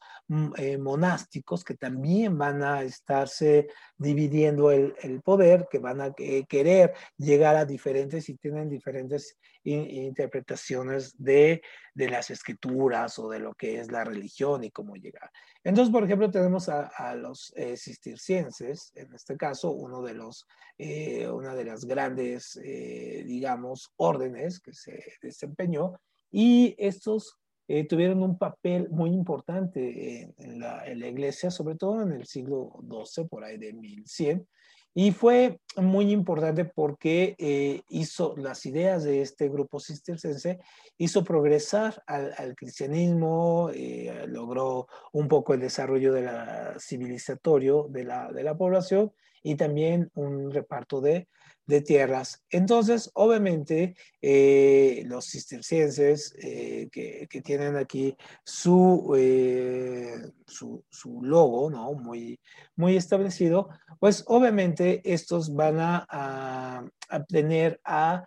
[0.56, 6.94] eh, monásticos que también van a estarse dividiendo el, el, poder, que van a querer
[7.16, 11.62] llegar a diferentes y tienen diferentes interpretaciones de,
[11.94, 15.30] de, las escrituras o de lo que es la religión y cómo llegar.
[15.64, 20.46] Entonces, por ejemplo, tenemos a, a los eh, cistercienses, en este caso, uno de los,
[20.76, 25.94] eh, una de las grandes, eh, digamos, órdenes que se desempeñó,
[26.30, 27.38] y estos
[27.68, 32.26] eh, tuvieron un papel muy importante en, la, en, la, iglesia, sobre todo en el
[32.26, 34.46] siglo XII, por ahí de 1100,
[34.94, 40.58] y fue muy importante porque eh, hizo las ideas de este grupo cistercense,
[40.98, 48.04] hizo progresar al, al cristianismo, eh, logró un poco el desarrollo de la civilizatorio de
[48.04, 49.12] la, de la población
[49.42, 51.26] y también un reparto de,
[51.66, 52.42] de tierras.
[52.50, 61.70] Entonces, obviamente, eh, los cistercienses eh, que, que, tienen aquí su, eh, su, su, logo,
[61.70, 61.92] ¿no?
[61.94, 62.40] Muy,
[62.76, 63.68] muy establecido,
[64.00, 68.24] pues obviamente estos van a, a, a tener a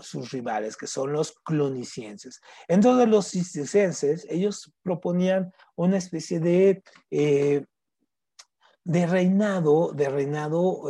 [0.00, 2.40] sus rivales, que son los clonicienses.
[2.68, 6.84] Entonces los cistercienses, ellos proponían una especie de,
[8.84, 10.88] de reinado, de reinado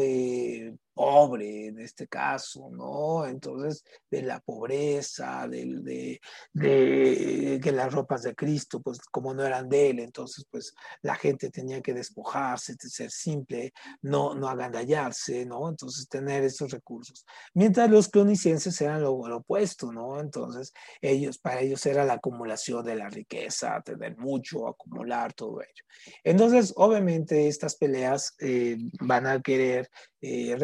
[0.94, 3.26] pobre en este caso, ¿no?
[3.26, 6.20] Entonces, de la pobreza, de, de,
[6.52, 11.16] de, que las ropas de Cristo, pues como no eran de él, entonces pues la
[11.16, 15.68] gente tenía que despojarse, de ser simple, no, no agandallarse, ¿no?
[15.68, 17.24] Entonces, tener esos recursos.
[17.54, 20.20] Mientras los clonicienses eran lo, lo, opuesto, ¿no?
[20.20, 25.84] Entonces, ellos, para ellos era la acumulación de la riqueza, tener mucho, acumular todo ello.
[26.22, 29.88] Entonces, obviamente, estas peleas eh, van a querer
[30.20, 30.56] eh,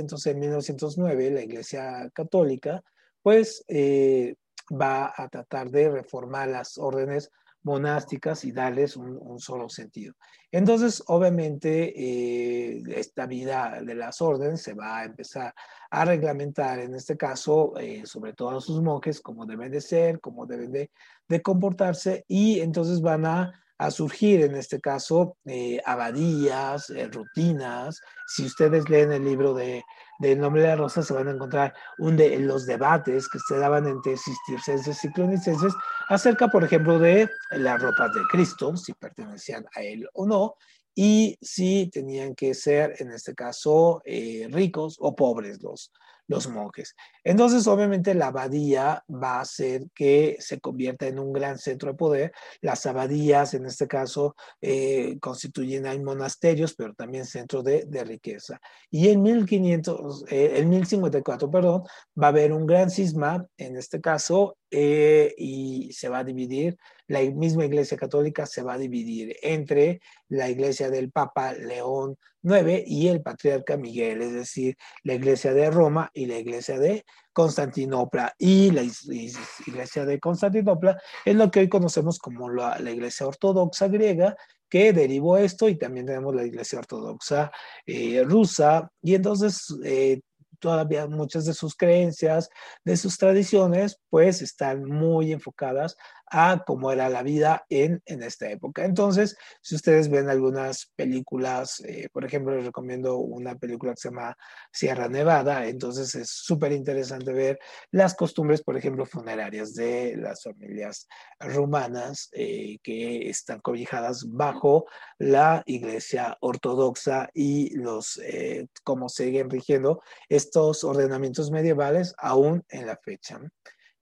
[0.00, 2.82] Entonces, en 1909, la Iglesia Católica,
[3.22, 4.34] pues, eh,
[4.70, 7.30] va a tratar de reformar las órdenes
[7.64, 10.14] monásticas y darles un, solo sentido.
[10.50, 15.54] Entonces, obviamente, eh, esta vida de las órdenes se va a empezar
[15.90, 20.20] a reglamentar, en este caso, eh, sobre todo a sus monjes, cómo deben de ser,
[20.20, 20.90] cómo deben de,
[21.28, 28.00] de comportarse, y entonces van a a surgir, en este caso, eh, abadías, eh, rutinas.
[28.28, 29.82] Si ustedes leen el libro de,
[30.20, 33.58] de nombre de la rosa, se van a encontrar un de los debates que se
[33.58, 35.74] daban entre cistercenses y clonicenses
[36.08, 40.54] acerca, por ejemplo, de las ropas de Cristo, si pertenecían a él o no,
[40.94, 45.90] y si tenían que ser, en este caso, eh, ricos o pobres los,
[46.32, 46.96] los monjes.
[47.22, 51.96] Entonces, obviamente, la abadía va a hacer que se convierta en un gran centro de
[51.96, 52.32] poder.
[52.60, 58.60] Las abadías, en este caso, eh, constituyen monasterios, pero también centros de, de, riqueza.
[58.90, 61.82] Y en 1500, eh, en 1054, perdón,
[62.20, 66.78] va a haber un gran cisma, en este caso, eh, y se va a dividir,
[67.06, 72.82] la misma Iglesia Católica se va a dividir entre la Iglesia del Papa León IX
[72.86, 78.34] y el Patriarca Miguel, es decir, la Iglesia de Roma y la Iglesia de Constantinopla.
[78.38, 84.36] Y la Iglesia de Constantinopla es lo que hoy conocemos como la, Iglesia Ortodoxa griega,
[84.68, 87.52] que derivó esto, y también tenemos la Iglesia Ortodoxa
[87.84, 90.22] eh, rusa, y entonces eh,
[90.62, 92.48] todavía muchas de sus creencias,
[92.84, 95.96] de sus tradiciones, pues están muy enfocadas
[96.34, 98.86] a cómo era la vida en, en esta época.
[98.86, 104.08] Entonces, si ustedes ven algunas películas, eh, por ejemplo, les recomiendo una película que se
[104.08, 104.34] llama
[104.72, 107.58] Sierra Nevada, entonces es súper interesante ver
[107.90, 111.06] las costumbres, por ejemplo, funerarias de las familias
[111.38, 114.86] rumanas eh, que están cobijadas bajo
[115.18, 122.96] la iglesia ortodoxa y los, eh, cómo siguen rigiendo estos ordenamientos medievales aún en la
[122.96, 123.38] fecha.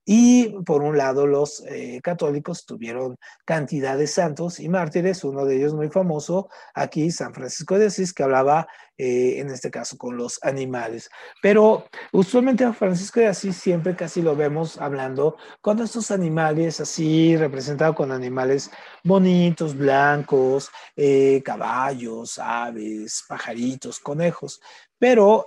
[0.03, 5.57] Y por un lado, los eh, católicos tuvieron cantidad de santos y mártires, uno de
[5.57, 10.17] ellos muy famoso, aquí San Francisco de Asís, que hablaba eh, en este caso con
[10.17, 11.09] los animales.
[11.41, 17.37] Pero usualmente a Francisco de Asís siempre casi lo vemos hablando con estos animales así,
[17.37, 18.71] representados con animales
[19.03, 24.59] bonitos, blancos, eh, caballos, aves, pajaritos, conejos.
[24.97, 25.45] Pero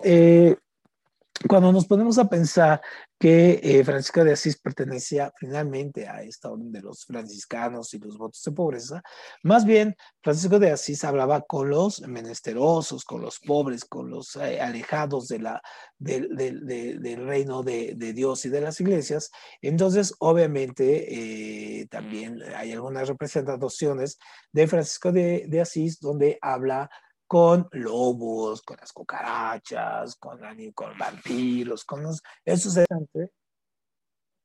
[1.48, 2.80] cuando nos ponemos a pensar
[3.24, 8.18] que eh, Francisco de Asís pertenecía finalmente a esta orden de los franciscanos y los
[8.18, 9.02] votos de pobreza,
[9.42, 14.60] más bien Francisco de Asís hablaba con los menesterosos, con los pobres, con los eh,
[14.60, 15.62] alejados de la,
[15.96, 19.30] de, de, de, del reino de, Dios y de las iglesias.
[19.62, 24.18] Entonces, obviamente, eh, también hay algunas representaciones
[24.52, 26.90] de Francisco de, Asís donde habla
[27.34, 30.38] con lobos, con las cucarachas, con,
[30.72, 32.22] con vampiros, con los...
[32.44, 32.86] Eso es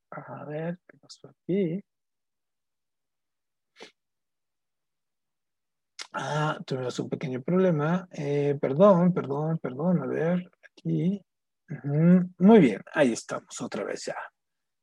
[0.09, 1.83] A ver, ¿qué pasó aquí?
[6.13, 8.07] Ah, tuvimos un pequeño problema.
[8.11, 10.01] Eh, perdón, perdón, perdón.
[10.01, 11.23] A ver, aquí.
[12.39, 14.17] Muy bien, ahí estamos otra vez ya.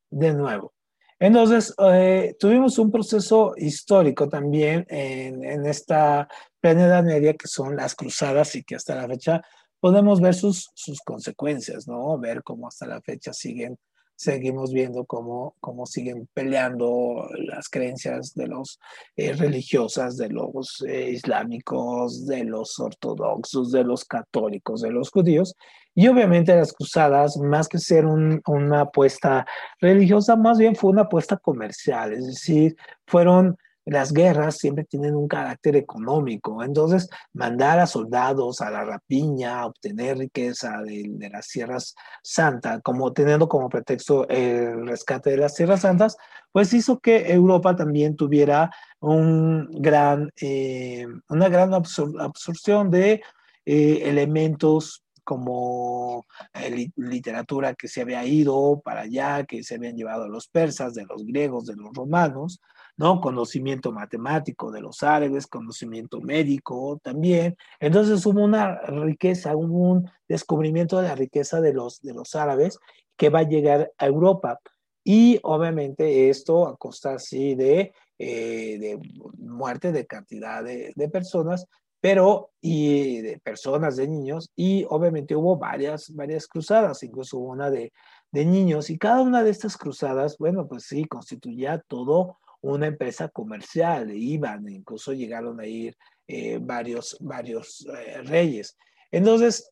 [0.09, 0.76] De nuevo.
[1.19, 6.27] Entonces, eh, tuvimos un proceso histórico también en, en esta
[6.59, 9.41] plena Edad Media, que son las cruzadas y que hasta la fecha
[9.79, 12.17] podemos ver sus, sus consecuencias, ¿no?
[12.19, 13.77] Ver cómo hasta la fecha siguen
[14.17, 18.79] seguimos viendo cómo, cómo siguen peleando las creencias de los
[19.15, 25.55] eh, religiosas, de los eh, islámicos, de los ortodoxos, de los católicos, de los judíos.
[25.93, 29.45] Y obviamente las cruzadas, más que ser una apuesta
[29.79, 32.75] religiosa, más bien fue una apuesta comercial, es decir,
[33.07, 39.65] fueron las guerras siempre tienen un carácter económico, entonces mandar a soldados a la rapiña,
[39.65, 45.81] obtener riqueza de, las Sierras Santas, como teniendo como pretexto el rescate de las Sierras
[45.81, 46.17] Santas,
[46.51, 48.69] pues hizo que Europa también tuviera
[48.99, 53.21] un gran, eh, una gran absorción de
[53.65, 60.25] eh, elementos como eh, literatura que se había ido para allá, que se habían llevado
[60.25, 62.61] a los persas, de los griegos, de los romanos,
[62.97, 63.21] ¿no?
[63.21, 67.55] Conocimiento matemático de los árabes, conocimiento médico también.
[67.79, 72.79] Entonces hubo una riqueza, hubo un descubrimiento de la riqueza de los, de los árabes
[73.15, 74.59] que va a llegar a Europa.
[75.03, 78.99] Y obviamente esto a costa así de, eh, de
[79.37, 81.65] muerte de cantidad de, de personas,
[82.01, 87.91] pero y de personas, de niños, y obviamente hubo varias, varias cruzadas, incluso una de,
[88.31, 93.29] de niños, y cada una de estas cruzadas, bueno, pues sí, constituía todo una empresa
[93.29, 95.95] comercial, iban, incluso llegaron a ir
[96.27, 98.77] eh, varios, varios eh, reyes.
[99.11, 99.71] Entonces,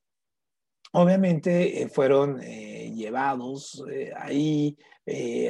[0.92, 3.84] obviamente eh, fueron llevados
[4.18, 4.78] ahí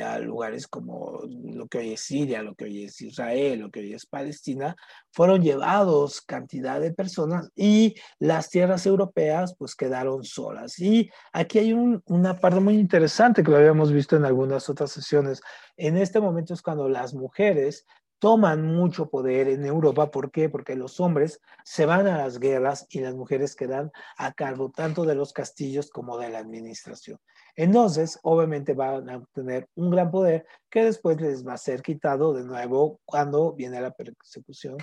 [0.03, 3.79] a lugares como lo que hoy es Siria, lo que hoy es Israel, lo que
[3.79, 4.75] hoy es Palestina,
[5.11, 10.77] fueron llevados cantidad de personas y las tierras europeas pues quedaron solas.
[10.79, 15.41] Y aquí hay una parte muy interesante que lo habíamos visto en algunas otras sesiones.
[15.77, 17.85] En este momento es cuando las mujeres
[18.25, 20.09] toman mucho poder en Europa.
[20.09, 20.49] ¿Por qué?
[20.49, 25.03] Porque los hombres se van a las guerras y las mujeres quedan a cargo tanto
[25.03, 27.19] de los castillos como de la administración.
[27.55, 32.33] Entonces, obviamente van a tener un gran poder que después les va a ser quitado
[32.33, 34.77] de nuevo cuando viene la persecución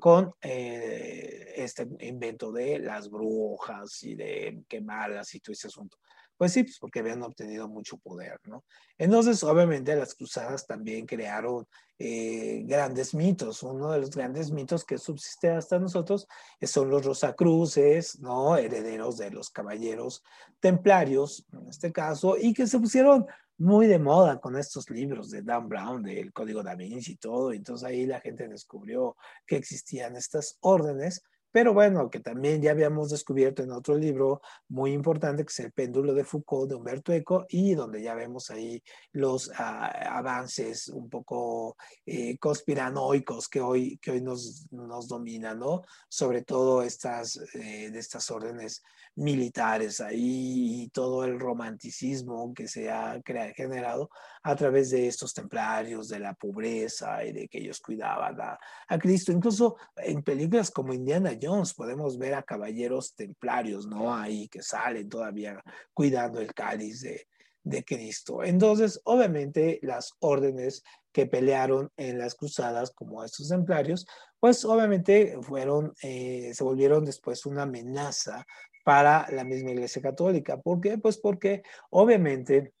[0.00, 5.98] con eh, este invento de las brujas y de quemarlas y todo ese asunto.
[6.36, 8.64] Pues sí, pues porque habían obtenido mucho poder, ¿no?
[8.98, 11.66] Entonces, obviamente, las cruzadas también crearon
[11.98, 13.62] eh, grandes mitos.
[13.62, 16.26] Uno de los grandes mitos que subsiste hasta nosotros
[16.62, 18.56] son los Rosacruces, ¿no?
[18.56, 20.22] Herederos de los caballeros
[20.60, 23.26] templarios, en este caso, y que se pusieron
[23.58, 27.52] muy de moda con estos libros de Dan Brown, del Código da Vinci y todo.
[27.52, 31.22] Entonces ahí la gente descubrió que existían estas órdenes
[31.56, 35.72] pero bueno, que también ya habíamos descubierto en otro libro muy importante, que es El
[35.72, 39.86] péndulo de Foucault de Humberto Eco, y donde ya vemos ahí los ah,
[40.18, 45.80] avances un poco eh, conspiranoicos que hoy, que hoy nos, nos dominan, ¿no?
[46.10, 48.82] Sobre todo estas, eh, de estas órdenes
[49.14, 53.18] militares ahí y todo el romanticismo que se ha
[53.54, 54.10] generado
[54.42, 58.98] a través de estos templarios, de la pobreza y de que ellos cuidaban a, a
[58.98, 59.32] Cristo.
[59.32, 61.32] Incluso en películas como Indiana
[61.74, 64.14] Podemos ver a caballeros templarios, ¿no?
[64.14, 65.62] Ahí que salen todavía
[65.94, 67.26] cuidando el cáliz de,
[67.62, 68.44] de Cristo.
[68.44, 70.82] Entonces, obviamente, las órdenes
[71.12, 74.06] que pelearon en las cruzadas, como estos templarios,
[74.38, 78.46] pues obviamente fueron, eh, se volvieron después una amenaza
[78.84, 80.60] para la misma Iglesia Católica.
[80.60, 80.96] ¿Por qué?
[80.98, 82.72] Pues porque obviamente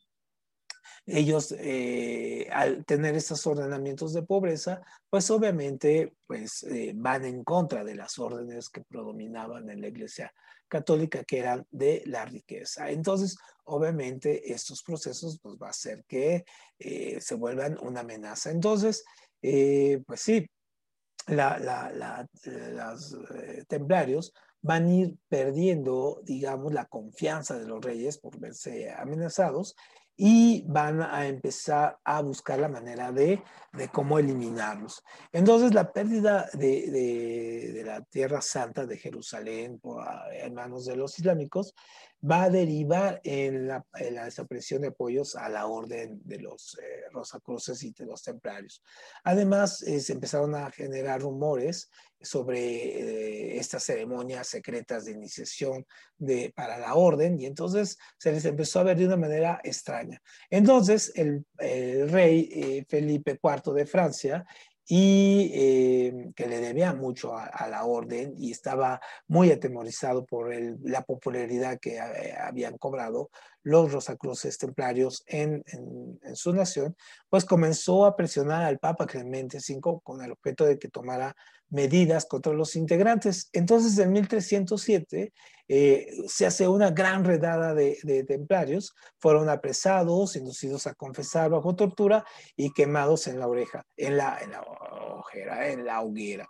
[1.06, 7.84] ellos eh, al tener estos ordenamientos de pobreza, pues obviamente pues, eh, van en contra
[7.84, 10.34] de las órdenes que predominaban en la Iglesia
[10.66, 12.90] Católica, que eran de la riqueza.
[12.90, 16.44] Entonces, obviamente, estos procesos pues, va a hacer que
[16.78, 18.50] eh, se vuelvan una amenaza.
[18.50, 19.04] Entonces,
[19.40, 20.44] pues sí,
[21.28, 23.16] los
[23.68, 29.76] templarios van a ir perdiendo, digamos, la confianza de los reyes por verse amenazados
[30.16, 35.02] y van a empezar a buscar la manera de, de cómo eliminarlos.
[35.30, 40.02] Entonces, la pérdida de, de, la Tierra Santa de Jerusalén por,
[40.32, 41.74] en manos de los islámicos
[42.28, 47.82] va a derivar en la, desaparición de apoyos a la orden de los eh, Rosacruces
[47.82, 48.82] y de los Templarios.
[49.24, 51.90] Además, eh, se empezaron a generar rumores
[52.20, 55.86] sobre eh, estas ceremonias secretas de iniciación
[56.16, 60.20] de, para la orden y entonces se les empezó a ver de una manera extraña.
[60.50, 64.46] Entonces, el, rey Felipe IV de Francia
[64.88, 71.02] y eh, que le debía mucho a, la orden y estaba muy atemorizado por la
[71.02, 73.30] popularidad que habían cobrado
[73.66, 75.64] los Rosacruces templarios en,
[76.34, 76.96] su nación,
[77.28, 81.34] pues comenzó a presionar al Papa Clemente V con el objeto de que tomara
[81.68, 83.48] medidas contra los integrantes.
[83.52, 85.32] Entonces, en 1307
[85.66, 92.24] eh, se hace una gran redada de, templarios, fueron apresados, inducidos a confesar bajo tortura
[92.54, 96.48] y quemados en la oreja, en la, en la ojera, en la hoguera.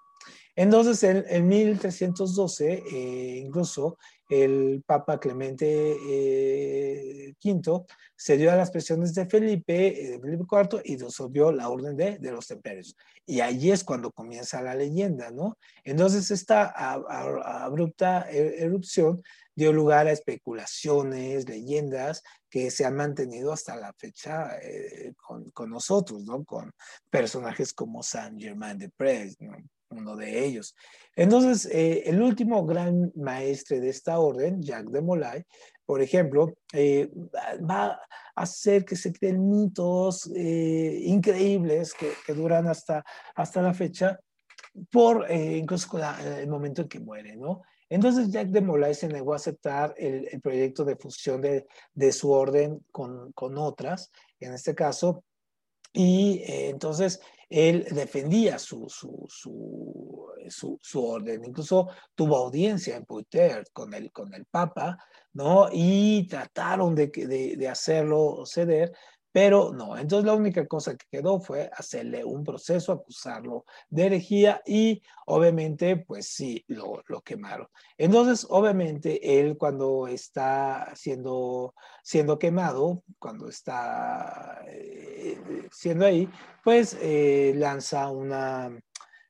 [0.54, 3.96] Entonces, en, 1312, eh, incluso
[4.28, 7.84] el Papa Clemente V eh,
[8.16, 12.46] se dio a las presiones de Felipe, eh, IV y disolvió la orden de, los
[12.46, 12.96] templarios.
[13.24, 15.58] Y allí es cuando comienza la leyenda, ¿no?
[15.84, 16.72] Entonces, esta
[17.64, 19.22] abrupta e, erupción
[19.54, 24.50] dio lugar a especulaciones, leyendas que se han mantenido hasta la fecha
[25.16, 26.44] con, con, nosotros, ¿no?
[26.44, 26.72] Con
[27.10, 29.56] personajes como Saint Germain de Prez, ¿no?
[29.90, 30.74] Uno de ellos.
[31.14, 35.44] Entonces, eh, el último gran maestre de esta orden, Jacques de Molay,
[35.84, 37.10] por ejemplo, eh,
[37.68, 38.00] va a
[38.34, 44.18] hacer que se creen mitos eh, increíbles que, duran hasta, hasta la fecha,
[44.90, 47.62] por incluso el momento en que muere, ¿no?
[47.88, 52.30] Entonces Jacques de Molay se negó a aceptar el, proyecto de fusión de, de su
[52.30, 54.10] orden con, con, otras,
[54.40, 55.24] en este caso,
[55.94, 63.94] y entonces él defendía su, su, su, su, orden, incluso tuvo audiencia en Poitiers con
[63.94, 64.98] el, con el Papa,
[65.32, 65.68] ¿no?
[65.72, 68.92] Y trataron de, de, de hacerlo ceder,
[69.36, 74.62] pero no, entonces la única cosa que quedó fue hacerle un proceso, acusarlo de herejía
[74.64, 77.68] y obviamente, pues sí, lo, lo quemaron.
[77.98, 84.64] Entonces, obviamente, él cuando está siendo, siendo quemado, cuando está
[85.32, 86.28] eh, siendo ahí,
[86.62, 88.70] pues eh, lanza una,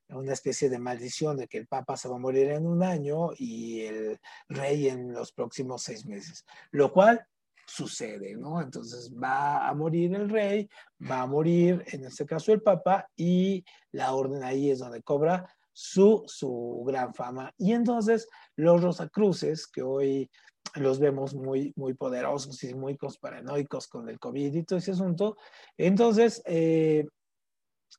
[0.09, 3.29] una especie de maldición de que el Papa se va a morir en un año
[3.37, 4.19] y el
[4.49, 7.25] rey en los próximos seis meses, lo cual
[7.67, 8.61] sucede, ¿no?
[8.61, 10.69] Entonces va a morir el rey,
[11.09, 15.45] va a morir en este caso el papa y la orden ahí es donde cobra
[15.73, 17.53] su, su gran fama.
[17.57, 20.31] Y entonces los Rosacruces, que hoy
[20.75, 25.37] los vemos muy, muy poderosos y muy paranoicos con el COVID y todo ese asunto,
[25.77, 27.05] entonces, eh,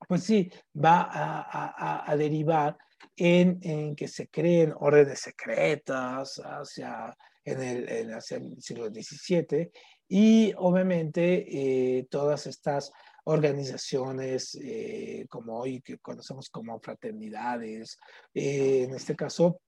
[0.06, 2.76] pues sí, va a, derivar
[3.16, 9.70] en, que se creen órdenes secretas hacia en el, en siglo XVII
[10.08, 12.92] y obviamente eh, todas estas
[13.24, 17.98] organizaciones eh, como hoy que conocemos como fraternidades,
[18.34, 19.60] en este caso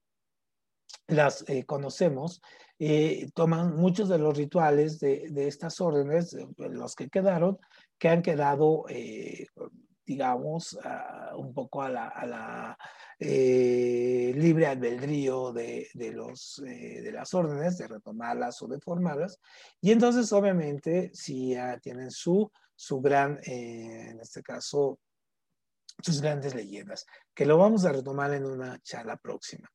[1.07, 2.41] las conocemos,
[3.33, 7.59] toman muchos de los rituales de, de estas órdenes, los que quedaron,
[7.99, 8.85] que han quedado
[10.11, 10.77] digamos,
[11.37, 12.77] un poco a la,
[13.17, 19.39] eh, libre albedrío de, los, eh, de las órdenes, de retomarlas o de formarlas.
[19.79, 24.99] Y entonces, obviamente, si tienen su, su gran, eh, en este caso,
[26.01, 29.69] sus grandes leyendas, que lo vamos a retomar en una charla próxima.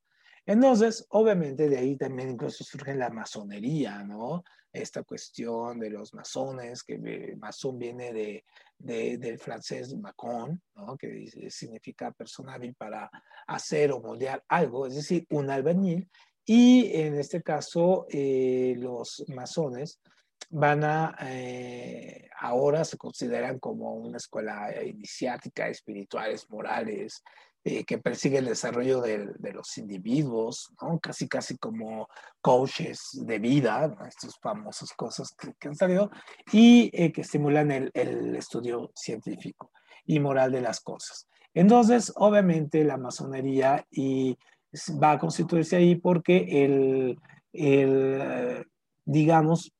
[0.47, 4.44] Entonces, obviamente de ahí también incluso surge la masonería, ¿no?
[4.72, 8.44] Esta cuestión de los masones, que masón viene de,
[8.78, 10.97] del francés macon, ¿no?
[10.97, 13.11] Que significa persona hábil para
[13.49, 16.09] hacer o moldear algo, es decir, un albañil.
[16.44, 20.01] Y en este caso, eh, los masones
[20.51, 27.22] van a, eh, ahora se consideran como una escuela iniciática, espirituales, morales,
[27.68, 31.00] eh, que persigue el desarrollo de, de los individuos, ¿no?
[31.00, 32.08] casi casi como
[32.40, 36.12] coaches de vida, estas famosas cosas que, han salido,
[36.52, 39.72] y eh, que estimulan el, el, estudio científico
[40.04, 41.26] y moral de las cosas.
[41.54, 44.38] Entonces, obviamente, la masonería y
[45.02, 47.18] va a constituirse ahí porque el,
[47.52, 48.64] el
[49.04, 49.72] digamos,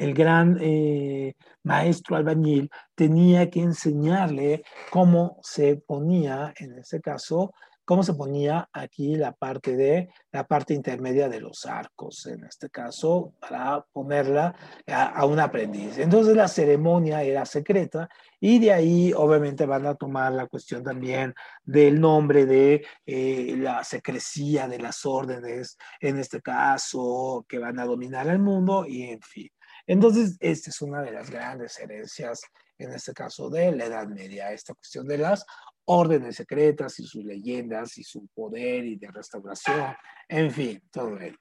[0.00, 7.52] el gran eh, maestro albañil tenía que enseñarle cómo se ponía, en este caso,
[7.84, 12.70] cómo se ponía aquí la parte de la parte intermedia de los arcos, en este
[12.70, 14.54] caso, para ponerla
[14.86, 15.98] a, un aprendiz.
[15.98, 18.08] Entonces la ceremonia era secreta
[18.40, 23.84] y de ahí obviamente van a tomar la cuestión también del nombre de eh, la
[23.84, 29.20] secrecía de las órdenes, en este caso, que van a dominar el mundo y en
[29.20, 29.50] fin.
[29.86, 32.40] Entonces, esta es una de las grandes herencias,
[32.78, 35.44] en este caso de la Edad Media, esta cuestión de las
[35.84, 39.94] órdenes secretas y sus leyendas y su poder y de restauración,
[40.28, 41.36] en fin, todo ello.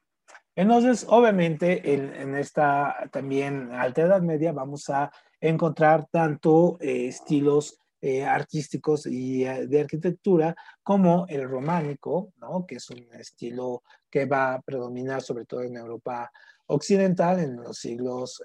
[0.55, 8.23] Entonces, obviamente, en, esta también alta Edad Media vamos a encontrar tanto eh, estilos eh,
[8.23, 12.65] artísticos y eh, de arquitectura, como el románico, ¿no?
[12.65, 16.31] que es un estilo que va a predominar sobre todo en Europa
[16.69, 18.41] occidental en los siglos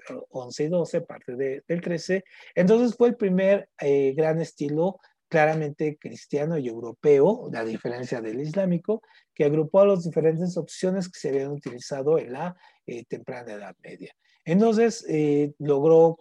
[0.49, 2.23] XI y XII, parte del XIII.
[2.55, 3.69] Entonces fue el primer
[4.15, 9.01] gran estilo claramente cristiano y europeo, a diferencia del islámico,
[9.33, 12.55] que agrupó a las diferentes opciones que se habían utilizado en la
[13.09, 14.13] temprana Edad Media.
[14.43, 15.05] Entonces,
[15.59, 16.15] logró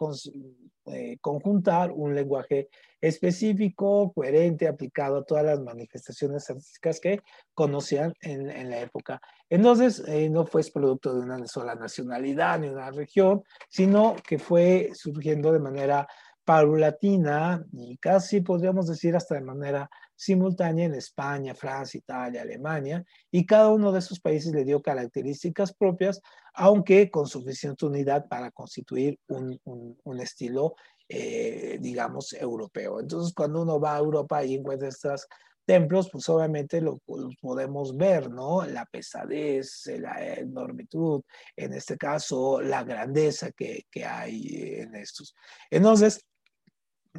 [0.87, 2.68] eh, conjuntar un lenguaje
[3.01, 7.20] específico, coherente, aplicado a todas las manifestaciones artísticas que
[7.55, 9.20] conocían en, en la época.
[9.49, 14.91] Entonces, eh, no fue producto de una sola nacionalidad ni una región, sino que fue
[14.95, 16.07] surgiendo de manera
[16.45, 23.45] paulatina y casi podríamos decir hasta de manera simultánea en España, Francia, Italia, Alemania, y
[23.47, 26.20] cada uno de esos países le dio características propias,
[26.55, 30.76] aunque con suficiente unidad para constituir un, un, estilo,
[31.09, 33.01] eh, digamos, europeo.
[33.01, 35.26] Entonces, cuando uno va a Europa y encuentra estos
[35.64, 37.01] templos, pues obviamente lo,
[37.40, 38.64] podemos ver, ¿no?
[38.66, 41.22] La pesadez, la enormitud,
[41.57, 45.34] en este caso, la grandeza que, que hay en estos.
[45.70, 46.24] Entonces,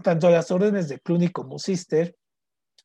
[0.01, 2.15] tanto las órdenes de Cluny como Sister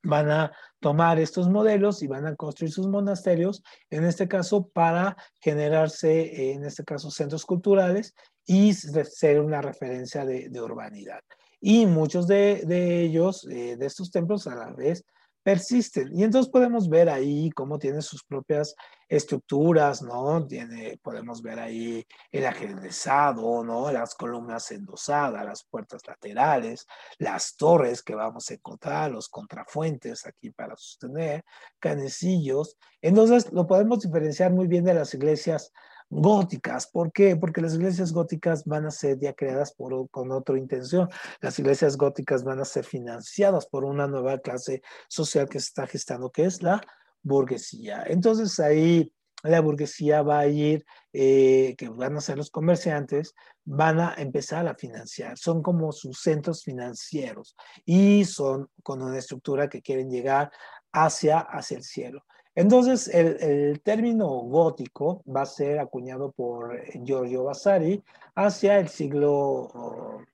[0.03, 5.17] van a tomar estos modelos y van a construir sus monasterios, en este caso para
[5.41, 8.15] generarse, en este caso, centros culturales
[8.47, 11.21] y ser una referencia de, urbanidad.
[11.61, 12.63] Y muchos de,
[13.03, 15.05] ellos, eh, de estos templos, a la vez,
[15.43, 16.11] persisten.
[16.15, 18.75] Y entonces podemos ver ahí cómo tiene sus propias
[19.09, 20.47] estructuras, ¿no?
[20.47, 23.91] Tiene, podemos ver ahí el ajedrezado, ¿no?
[23.91, 26.87] Las columnas endosadas, las puertas laterales,
[27.19, 31.45] las torres que vamos a encontrar, los contrafuentes aquí para sostener,
[31.79, 32.77] canecillos.
[33.03, 35.73] Entonces lo podemos diferenciar muy bien de las iglesias
[36.11, 36.89] góticas.
[36.89, 37.37] ¿Por qué?
[37.37, 41.09] Porque las iglesias góticas van a ser ya creadas por, con otra intención.
[41.41, 45.87] Las iglesias góticas van a ser financiadas por una nueva clase social que se está
[45.87, 46.81] gestando, que es la
[47.23, 48.05] burguesía.
[48.07, 53.35] Entonces ahí la burguesía va a ir, eh, que van a ser los comerciantes,
[53.65, 55.39] van a empezar a financiar.
[55.39, 60.51] Son como sus centros financieros y son con una estructura que quieren llegar
[60.93, 62.25] hacia, hacia el cielo.
[62.61, 68.03] Entonces, el, término gótico va a ser acuñado por Giorgio Vasari
[68.35, 70.27] hacia el siglo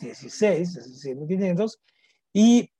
[0.00, 1.78] XVI, es decir, 1500,
[2.32, 2.70] y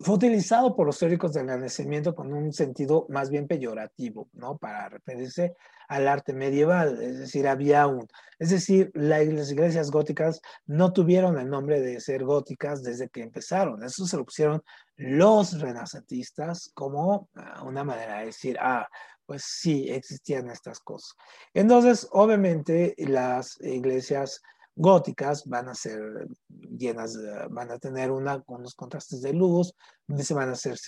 [0.00, 4.56] fue utilizado por los teóricos del Renacimiento con un sentido más bien peyorativo, ¿no?
[4.56, 5.56] Para referirse
[5.88, 8.06] al arte medieval, es decir, había un,
[8.38, 13.82] es decir, las iglesias góticas no tuvieron el nombre de ser góticas desde que empezaron,
[13.82, 14.62] eso se lo pusieron
[14.96, 18.86] los renacentistas como ah, una manera de decir, ah,
[19.24, 21.16] pues sí, existían estas cosas.
[21.54, 24.42] Entonces, obviamente, las iglesias
[24.78, 27.18] góticas van a ser llenas,
[27.50, 29.74] van a tener una, unos contrastes de luz,
[30.16, 30.78] se van a ser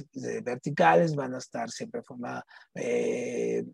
[0.43, 3.65] verticales, van a estar siempre formadas, eh,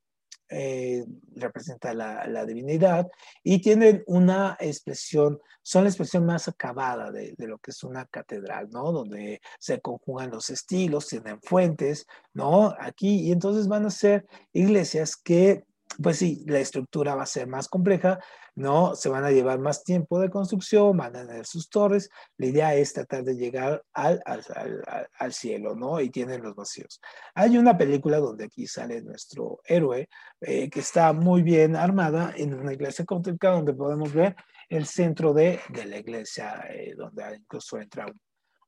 [0.48, 1.04] eh,
[1.34, 3.06] representa la, divinidad
[3.42, 8.06] y tienen una expresión, son la expresión más acabada de, de, lo que es una
[8.06, 8.92] catedral, ¿no?
[8.92, 12.74] Donde se conjugan los estilos, tienen fuentes, ¿no?
[12.78, 15.64] Aquí, y entonces van a ser iglesias que
[16.02, 18.18] pues sí, la estructura va a ser más compleja,
[18.54, 18.94] ¿no?
[18.94, 22.10] Se van a llevar más tiempo de construcción, van a tener sus torres.
[22.36, 26.00] La idea es tratar de llegar al, al, cielo, ¿no?
[26.00, 27.00] Y tienen los vacíos.
[27.34, 30.08] Hay una película donde aquí sale nuestro héroe,
[30.40, 34.36] eh, que está muy bien armada en una iglesia católica, donde podemos ver
[34.68, 38.20] el centro de, de la iglesia, eh, donde incluso entra un,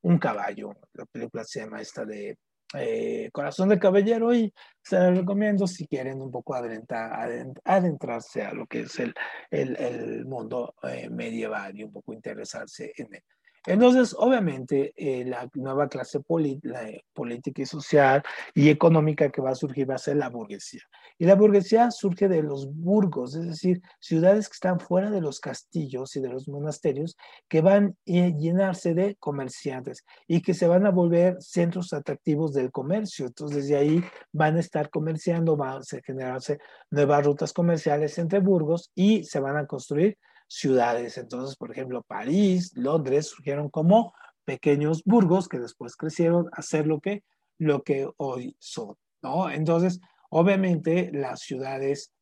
[0.02, 0.74] un caballo.
[0.92, 2.38] La película se llama esta de
[2.74, 4.52] eh, Corazón de Caballero y
[4.82, 9.14] se les recomiendo si quieren un poco adentrarse a lo que es el,
[9.50, 13.22] el, el mundo eh, medieval y un poco interesarse en él.
[13.66, 18.22] Entonces, obviamente, eh, la nueva clase política y social
[18.54, 20.82] y económica que va a surgir va a ser la burguesía.
[21.18, 25.40] Y la burguesía surge de los burgos, es decir, ciudades que están fuera de los
[25.40, 27.16] castillos y de los monasterios,
[27.48, 32.70] que van a llenarse de comerciantes y que se van a volver centros atractivos del
[32.70, 33.26] comercio.
[33.26, 36.58] Entonces, desde ahí van a estar comerciando, van a generarse
[36.90, 40.16] nuevas rutas comerciales entre burgos y se van a construir
[40.48, 41.18] ciudades.
[41.18, 47.00] Entonces, por ejemplo, París, Londres surgieron como pequeños burgos que después crecieron a ser lo
[47.00, 47.22] que,
[47.58, 49.50] lo que hoy son, ¿no?
[49.50, 52.12] Entonces, obviamente las ciudades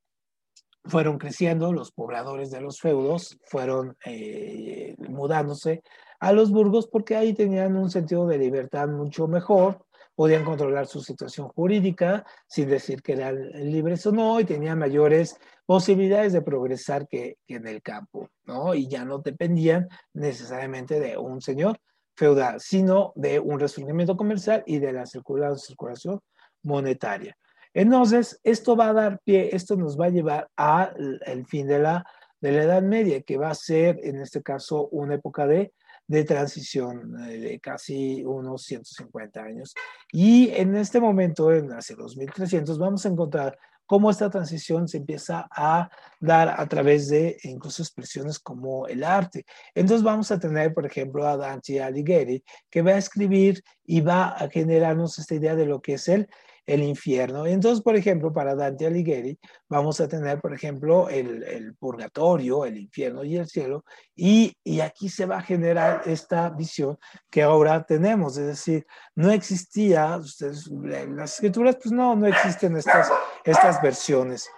[0.84, 5.82] fueron creciendo, los pobladores de los feudos fueron eh, mudándose
[6.20, 9.84] a los burgos porque ahí tenían un sentido de libertad mucho mejor,
[10.16, 15.38] podían controlar su situación jurídica sin decir que eran libres o no y tenían mayores
[15.66, 18.74] posibilidades de progresar que, en el campo, ¿no?
[18.74, 21.78] Y ya no dependían necesariamente de un señor
[22.16, 26.20] feudal, sino de un resurgimiento comercial y de la circulación
[26.62, 27.36] monetaria.
[27.74, 32.06] Entonces, esto va a dar pie, esto nos va a llevar al fin de la,
[32.40, 35.74] de la Edad Media, que va a ser, en este caso, una época de,
[36.06, 39.74] de transición eh, de casi unos 150 años.
[40.12, 45.48] Y en este momento, en hacia 2300, vamos a encontrar cómo esta transición se empieza
[45.50, 45.88] a
[46.20, 49.46] dar a través de incluso expresiones como el arte.
[49.74, 54.28] Entonces vamos a tener, por ejemplo, a Dante Alighieri, que va a escribir y va
[54.30, 56.28] a generarnos esta idea de lo que es el
[56.66, 57.46] el infierno.
[57.46, 59.38] Entonces, por ejemplo, para Dante Alighieri,
[59.68, 65.26] vamos a tener, por ejemplo, el, purgatorio, el infierno y el cielo, y, aquí se
[65.26, 66.98] va a generar esta visión
[67.30, 73.10] que ahora tenemos, es decir, no existía, ustedes, las escrituras, pues no, no existen estas,
[73.44, 74.48] estas versiones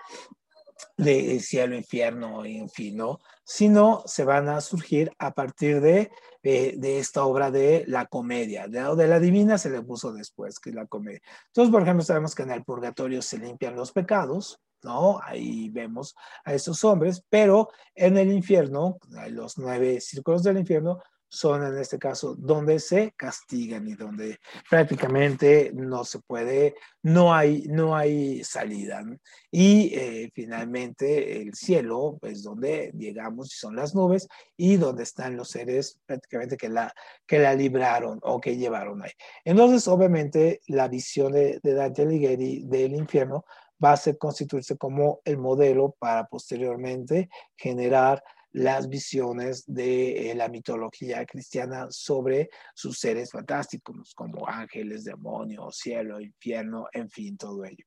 [0.96, 3.20] de cielo, infierno, en fin, ¿no?
[3.44, 6.10] Sino se van a surgir a partir de
[6.48, 10.70] de, esta obra de la comedia, de, de, la divina se le puso después, que
[10.70, 11.20] es la comedia.
[11.48, 15.20] Entonces, por ejemplo, sabemos que en el purgatorio se limpian los pecados, ¿no?
[15.22, 18.98] Ahí vemos a esos hombres, pero en el infierno,
[19.30, 25.70] los nueve círculos del infierno, son en este caso donde se castigan y donde prácticamente
[25.74, 29.04] no se puede, no hay, no hay salida.
[29.50, 35.36] Y eh, finalmente el cielo, pues donde llegamos y son las nubes y donde están
[35.36, 36.92] los seres prácticamente que la,
[37.26, 39.12] que la libraron o que llevaron ahí.
[39.44, 43.44] Entonces, obviamente, la visión de, de Dante Alighieri del infierno
[43.82, 48.22] va a ser constituirse como el modelo para posteriormente generar
[48.52, 56.20] las visiones de eh, la mitología cristiana sobre sus seres fantásticos, como ángeles, demonios, cielo,
[56.20, 57.84] infierno, en fin, todo ello.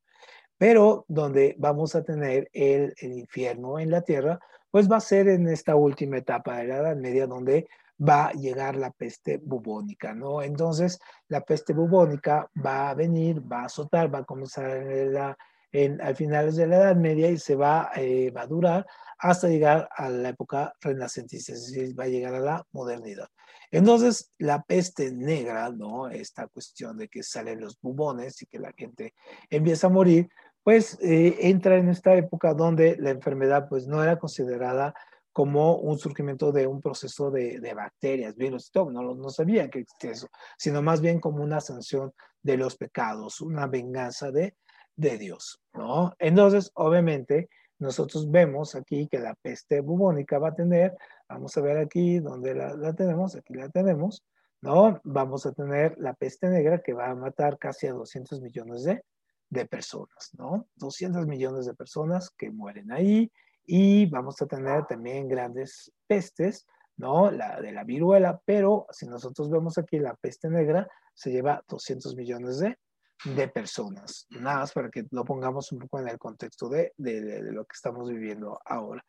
[0.57, 4.39] Pero donde vamos a tener el, infierno en la tierra,
[4.70, 7.68] pues va a ser en esta última etapa de la Edad Media, donde
[7.99, 10.41] va a llegar la peste bubónica, ¿no?
[10.41, 15.38] Entonces, la peste bubónica va a venir, va a azotar, va a comenzar en la,
[15.72, 18.86] en, al finales de la Edad Media y se va, eh, a durar
[19.17, 23.28] hasta llegar a la época renacentista, es decir, va a llegar a la modernidad.
[23.69, 26.09] Entonces, la peste negra, ¿no?
[26.09, 29.13] Esta cuestión de que salen los bubones y que la gente
[29.49, 30.30] empieza a morir,
[30.63, 34.93] pues eh, entra en esta época donde la enfermedad pues no era considerada
[35.32, 40.28] como un surgimiento de un proceso de, bacterias, virus no, no sabía que existía eso,
[40.57, 44.55] sino más bien como una sanción de los pecados, una venganza de,
[44.95, 46.13] de Dios, ¿no?
[46.19, 50.95] Entonces, obviamente, nosotros vemos aquí que la peste bubónica va a tener,
[51.27, 54.23] vamos a ver aquí donde la, tenemos, aquí la tenemos,
[54.61, 55.01] ¿no?
[55.03, 59.03] Vamos a tener la peste negra que va a matar casi a 200 millones de,
[59.49, 60.67] de personas, ¿no?
[60.75, 63.31] 200 millones de personas que mueren ahí
[63.65, 66.67] y vamos a tener también grandes pestes,
[66.97, 67.31] ¿no?
[67.31, 72.15] La de la viruela, pero si nosotros vemos aquí la peste negra, se lleva 200
[72.15, 72.77] millones de
[73.24, 77.65] de personas, nada más para que lo pongamos un poco en el contexto de, lo
[77.65, 79.03] que estamos viviendo ahora.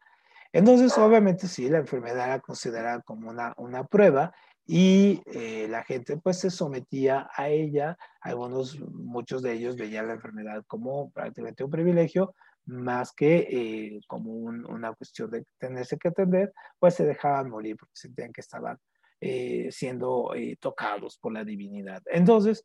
[0.53, 4.35] Entonces, obviamente sí, la enfermedad era considerada como una, una prueba
[4.67, 10.15] y eh, la gente pues se sometía a ella, algunos, muchos de ellos veían la
[10.15, 12.35] enfermedad como prácticamente un privilegio,
[12.67, 17.93] más que eh, como una cuestión de tenerse que atender, pues se dejaban morir porque
[17.95, 18.79] sentían que estaban
[19.21, 22.03] eh, siendo tocados por la divinidad.
[22.07, 22.65] Entonces,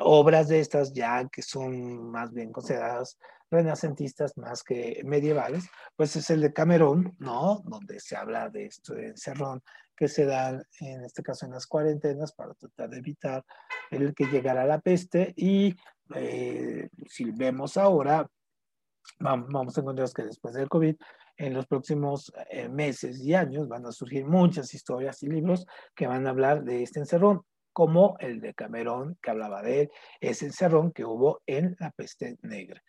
[0.00, 3.18] obras de estas ya que son más bien consideradas
[3.50, 7.62] renacentistas más que medievales, pues es el de Camerón, ¿no?
[7.64, 9.62] Donde se habla de esto de encerrón
[9.96, 13.44] que se dan en este caso en las cuarentenas para tratar de evitar
[13.90, 15.74] el que llegara la peste y
[16.14, 18.28] eh, si vemos ahora,
[19.20, 20.96] vamos a encontrar que después del COVID,
[21.36, 26.06] en los próximos eh, meses y años van a surgir muchas historias y libros que
[26.06, 27.42] van a hablar de este encerrón
[27.74, 32.82] como el de Camerón, que hablaba de ese encerrón que hubo en la peste negra.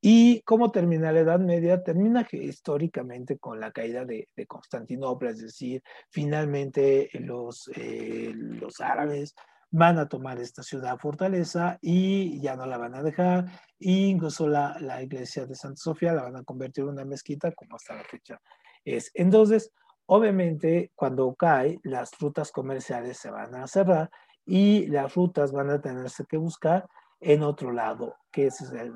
[0.00, 1.82] ¿Y cómo termina la Edad Media?
[1.82, 9.34] Termina históricamente con la caída de, Constantinopla, es decir, finalmente los, eh, los árabes
[9.70, 13.44] van a tomar esta ciudad fortaleza y ya no la van a dejar,
[13.78, 17.52] e incluso la, la iglesia de Santa Sofía la van a convertir en una mezquita,
[17.52, 18.40] como hasta la fecha
[18.84, 19.10] es.
[19.14, 19.70] Entonces,
[20.12, 24.10] Obviamente, cuando cae, las rutas comerciales se van a cerrar
[24.44, 26.88] y las rutas van a tenerse que buscar
[27.20, 28.92] en otro lado, que ese es el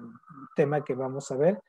[0.56, 1.62] tema que vamos a ver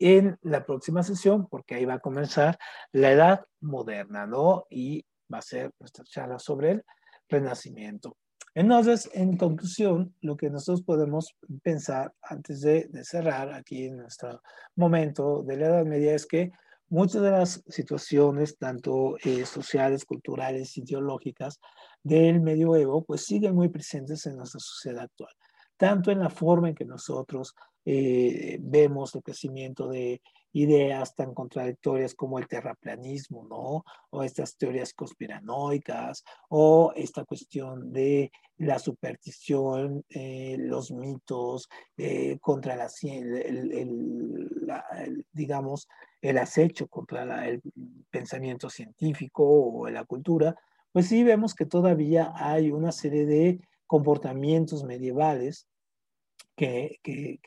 [0.00, 2.58] en la próxima sesión, porque ahí va a comenzar
[2.90, 4.66] la edad moderna, ¿no?
[4.68, 6.84] Y va a ser nuestra charla sobre el
[7.28, 8.16] renacimiento.
[8.56, 14.42] Entonces, en conclusión, lo que nosotros podemos pensar antes de, de cerrar aquí en nuestro
[14.74, 16.50] momento de la Edad Media es que
[16.90, 21.60] muchas de las situaciones, tanto eh, sociales, culturales, ideológicas
[22.02, 25.32] del medioevo, pues siguen muy presentes en nuestra sociedad actual,
[25.80, 27.54] tanto en la forma en que nosotros
[27.86, 30.20] eh, vemos el crecimiento de
[30.52, 33.84] ideas tan contradictorias como el terraplanismo, ¿no?
[34.10, 42.76] O estas teorías conspiranoicas, o esta cuestión de la superstición, eh, los mitos eh, contra
[42.76, 45.88] la, el, digamos,
[46.20, 47.62] el acecho contra el
[48.10, 50.54] pensamiento científico o la cultura,
[50.92, 53.60] pues sí vemos que todavía hay una serie de
[53.90, 55.66] comportamientos medievales
[56.54, 57.40] que, que,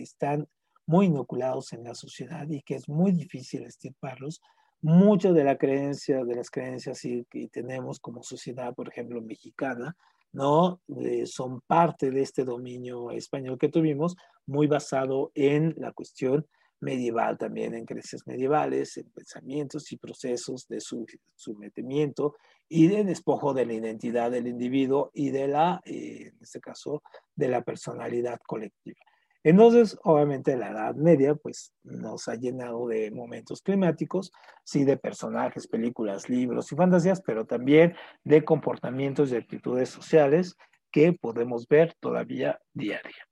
[0.00, 0.48] están
[0.86, 4.40] muy inoculados en la sociedad y que es muy difícil estirparlos.
[4.80, 9.94] Muchas de la creencia, de las creencias que tenemos como sociedad, por ejemplo, mexicana,
[10.32, 10.80] ¿no?
[11.02, 16.46] Eh, son parte de este dominio español que tuvimos, muy basado en la cuestión
[16.80, 21.06] medieval también, en creencias medievales, en pensamientos y procesos de su
[21.36, 22.36] sometimiento
[22.68, 27.02] y de despojo de la identidad del individuo y de la, eh, en este caso,
[27.34, 29.00] de la personalidad colectiva.
[29.42, 34.32] Entonces, obviamente la Edad Media pues nos ha llenado de momentos climáticos,
[34.64, 40.56] sí de personajes, películas, libros y fantasías, pero también de comportamientos y actitudes sociales
[40.90, 43.26] que podemos ver todavía diaria.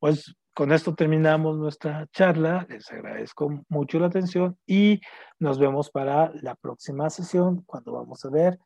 [0.00, 2.66] Pues con esto terminamos nuestra charla.
[2.68, 5.00] Les agradezco mucho la atención y
[5.38, 8.58] nos vemos para la próxima sesión cuando vamos a ver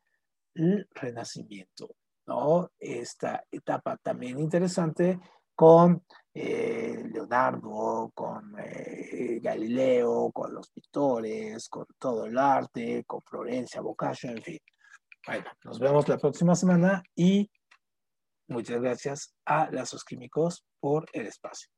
[0.55, 1.93] el renacimiento,
[2.25, 2.71] ¿no?
[2.79, 5.19] Esta etapa también interesante
[5.53, 13.81] con eh, Leonardo, con eh, Galileo, con los pintores, con todo el arte, con Florencia,
[13.81, 14.59] Boccaccio, en fin.
[15.27, 17.51] Bueno, nos vemos la próxima semana y
[18.47, 21.69] muchas gracias a Lazos Químicos por el espacio.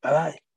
[0.00, 0.49] 拜拜。